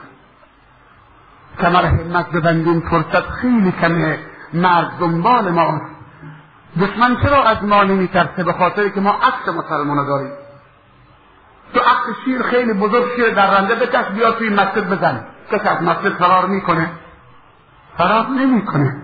کمر 1.62 1.86
همت 1.86 2.32
ببندیم 2.32 2.80
فرصت 2.80 3.30
خیلی 3.30 3.72
کمه. 3.72 4.20
مرد 4.54 4.92
دنبال 5.00 5.52
ماست. 5.52 5.86
دشمن 6.82 7.18
چرا 7.24 7.44
از 7.44 7.64
ما 7.64 7.84
نمیترسه 7.84 8.44
به 8.44 8.54
خاطر 8.54 8.90
که 8.90 9.02
ما 9.02 9.12
عکس 9.12 9.48
مسلمان 9.48 10.06
داریم؟ 10.08 10.32
تو 11.74 11.80
عکس 11.80 12.20
شیر 12.26 12.42
خیلی 12.42 12.74
بزرگ 12.74 13.16
شیر 13.16 13.34
در 13.34 13.58
رنده 13.58 13.76
بکش 13.76 14.06
بیا 14.06 14.32
توی 14.32 14.50
مسجد 14.50 14.90
بزن 14.90 15.26
کسی 15.52 15.68
از 15.68 15.84
مسجد 15.84 16.10
فرار 16.10 16.46
می‌کنه. 16.46 16.92
فرار 17.98 18.28
نمی‌کنه. 18.28 19.02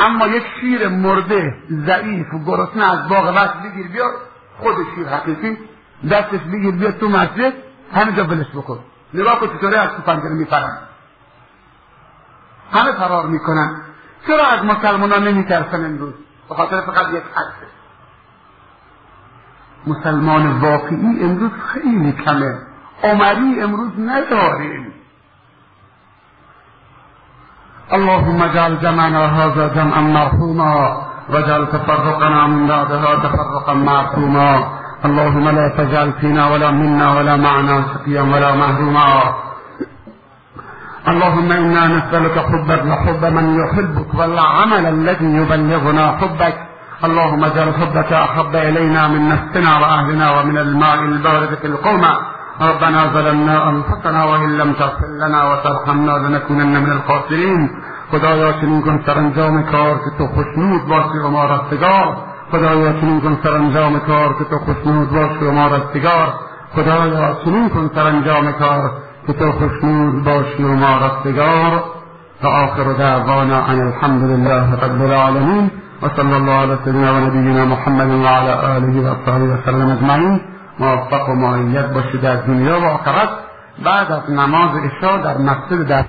اما 0.00 0.26
یک 0.26 0.44
شیر 0.60 0.88
مرده 0.88 1.54
ضعیف 1.70 2.34
و 2.34 2.44
گرسنه 2.44 2.92
از 2.92 3.08
باغ 3.08 3.36
وقت 3.36 3.62
بگیر 3.62 3.88
بیا 3.88 4.04
خود 4.58 4.74
شیر 4.94 5.08
حقیقی 5.08 5.58
دستش 6.10 6.40
بگیر 6.40 6.70
بیا 6.70 6.92
تو 6.92 7.08
مسجد 7.08 7.52
همینجا 7.94 8.24
بلش 8.24 8.46
بکن. 8.54 8.78
نگاه 9.14 9.40
کن 9.40 9.58
چطوری 9.58 9.74
از 9.74 9.88
تو 9.88 10.02
پنجره 10.02 10.34
میپرن. 10.34 10.78
همه 12.72 12.92
فرار 12.92 13.26
می‌کنن. 13.26 13.80
چرا 14.26 14.46
از 14.46 14.64
مسلمان 14.64 15.28
نمیترسن 15.28 15.84
امروز؟ 15.84 16.14
به 16.48 16.54
خاطر 16.54 16.80
فقط 16.80 17.08
یک 17.08 17.22
عکس. 17.36 17.75
مسلمان 19.86 20.60
واقعی 20.60 21.24
امروز 21.24 21.50
خیلی 21.72 22.12
کمه. 22.12 22.58
عمری 23.04 23.62
امروز 23.62 23.90
نداریم 23.98 24.92
اللهم 27.92 28.42
اجعل 28.42 28.76
جمعنا 28.76 29.26
هذا 29.26 29.68
جمعا 29.68 30.00
مرحوما 30.00 30.96
واجعل 31.28 31.66
تفرقنا 31.66 32.46
من 32.46 32.66
بعدها 32.66 33.16
تفرقا 33.16 33.74
معصوما. 33.74 34.68
اللهم 35.04 35.48
لا 35.48 35.68
تجعل 35.68 36.12
فينا 36.12 36.46
ولا 36.46 36.70
منا 36.70 37.14
ولا 37.16 37.36
معنا 37.36 37.84
شقيا 37.94 38.22
ولا 38.22 38.54
مهروما 38.56 39.34
اللهم 41.08 41.52
إنا 41.52 41.86
نسألك 41.86 42.38
حبك 42.38 42.82
وحب 42.90 43.24
من 43.24 43.46
يحبك 43.60 44.14
والعمل 44.14 44.86
الذي 44.86 45.24
يبلغنا 45.24 46.16
حبك. 46.16 46.65
اللهم 47.04 47.44
اجعل 47.44 47.74
حبك 47.74 48.12
أحب 48.12 48.56
إلينا 48.56 49.08
من 49.08 49.28
نفسنا 49.28 49.78
وأهلنا 49.78 50.40
ومن 50.40 50.58
الماء 50.58 50.98
البارد 50.98 51.54
في 51.60 51.66
القومه 51.66 52.18
ربنا 52.60 53.06
ظلمنا 53.06 53.68
أنفسنا 53.70 54.24
وإن 54.24 54.58
لم 54.58 54.72
تغفر 54.72 55.10
لنا 55.20 55.44
وترحمنا 55.44 56.12
لنكونن 56.18 56.82
من 56.82 56.92
الخاسرين. 56.92 57.70
خدایا 58.12 58.52
چنین 58.52 58.82
کن 58.82 59.02
سرانجام 59.06 59.62
کار 59.62 59.94
که 59.94 60.10
تو 60.18 60.26
خوشنود 60.26 60.88
باشی 60.88 61.18
و 61.18 61.28
ما 61.28 61.44
رستگار 61.44 62.16
خدایا 62.52 62.92
چنین 62.92 63.20
کن 63.20 63.38
سرانجام 63.42 63.98
کار 63.98 64.34
که 64.38 64.44
تو 64.44 64.58
خوشنود 64.58 65.10
باشی 65.10 65.44
و 65.44 65.52
ما 65.52 65.66
رستگار 65.66 66.34
خدایا 66.74 67.36
چنین 67.44 67.68
کن 67.68 67.90
سرانجام 67.94 68.52
کار 68.52 68.90
که 69.26 69.32
تو 69.32 69.52
خوشنود 69.52 70.24
باشی 70.24 70.62
و 70.62 70.74
ما 70.74 70.98
رستگار 71.06 71.82
و 72.42 72.46
آخر 72.46 72.92
دعوانا 72.92 73.58
أن 73.70 73.80
الحمد 73.80 74.22
لله 74.22 74.84
رب 74.84 75.02
العالمین 75.02 75.70
وصلى 76.02 76.36
الله 76.36 76.52
على 76.52 76.78
سيدنا 76.84 77.12
ونبينا 77.12 77.64
محمد 77.64 78.10
وعلى 78.24 78.52
آله 78.76 78.94
وصحبه 79.10 79.44
وسلم 79.44 79.88
أجمعين. 79.90 80.40
موفق 80.78 81.28
و 81.28 81.32
معید 81.32 81.92
باشید 81.92 82.20
در 82.20 82.36
دنیا 82.36 83.00
بعد 83.84 84.30
نماز 84.30 84.70
عشا 84.76 85.16
در 85.16 85.38
مسجد 85.38 85.86
در 85.88 86.04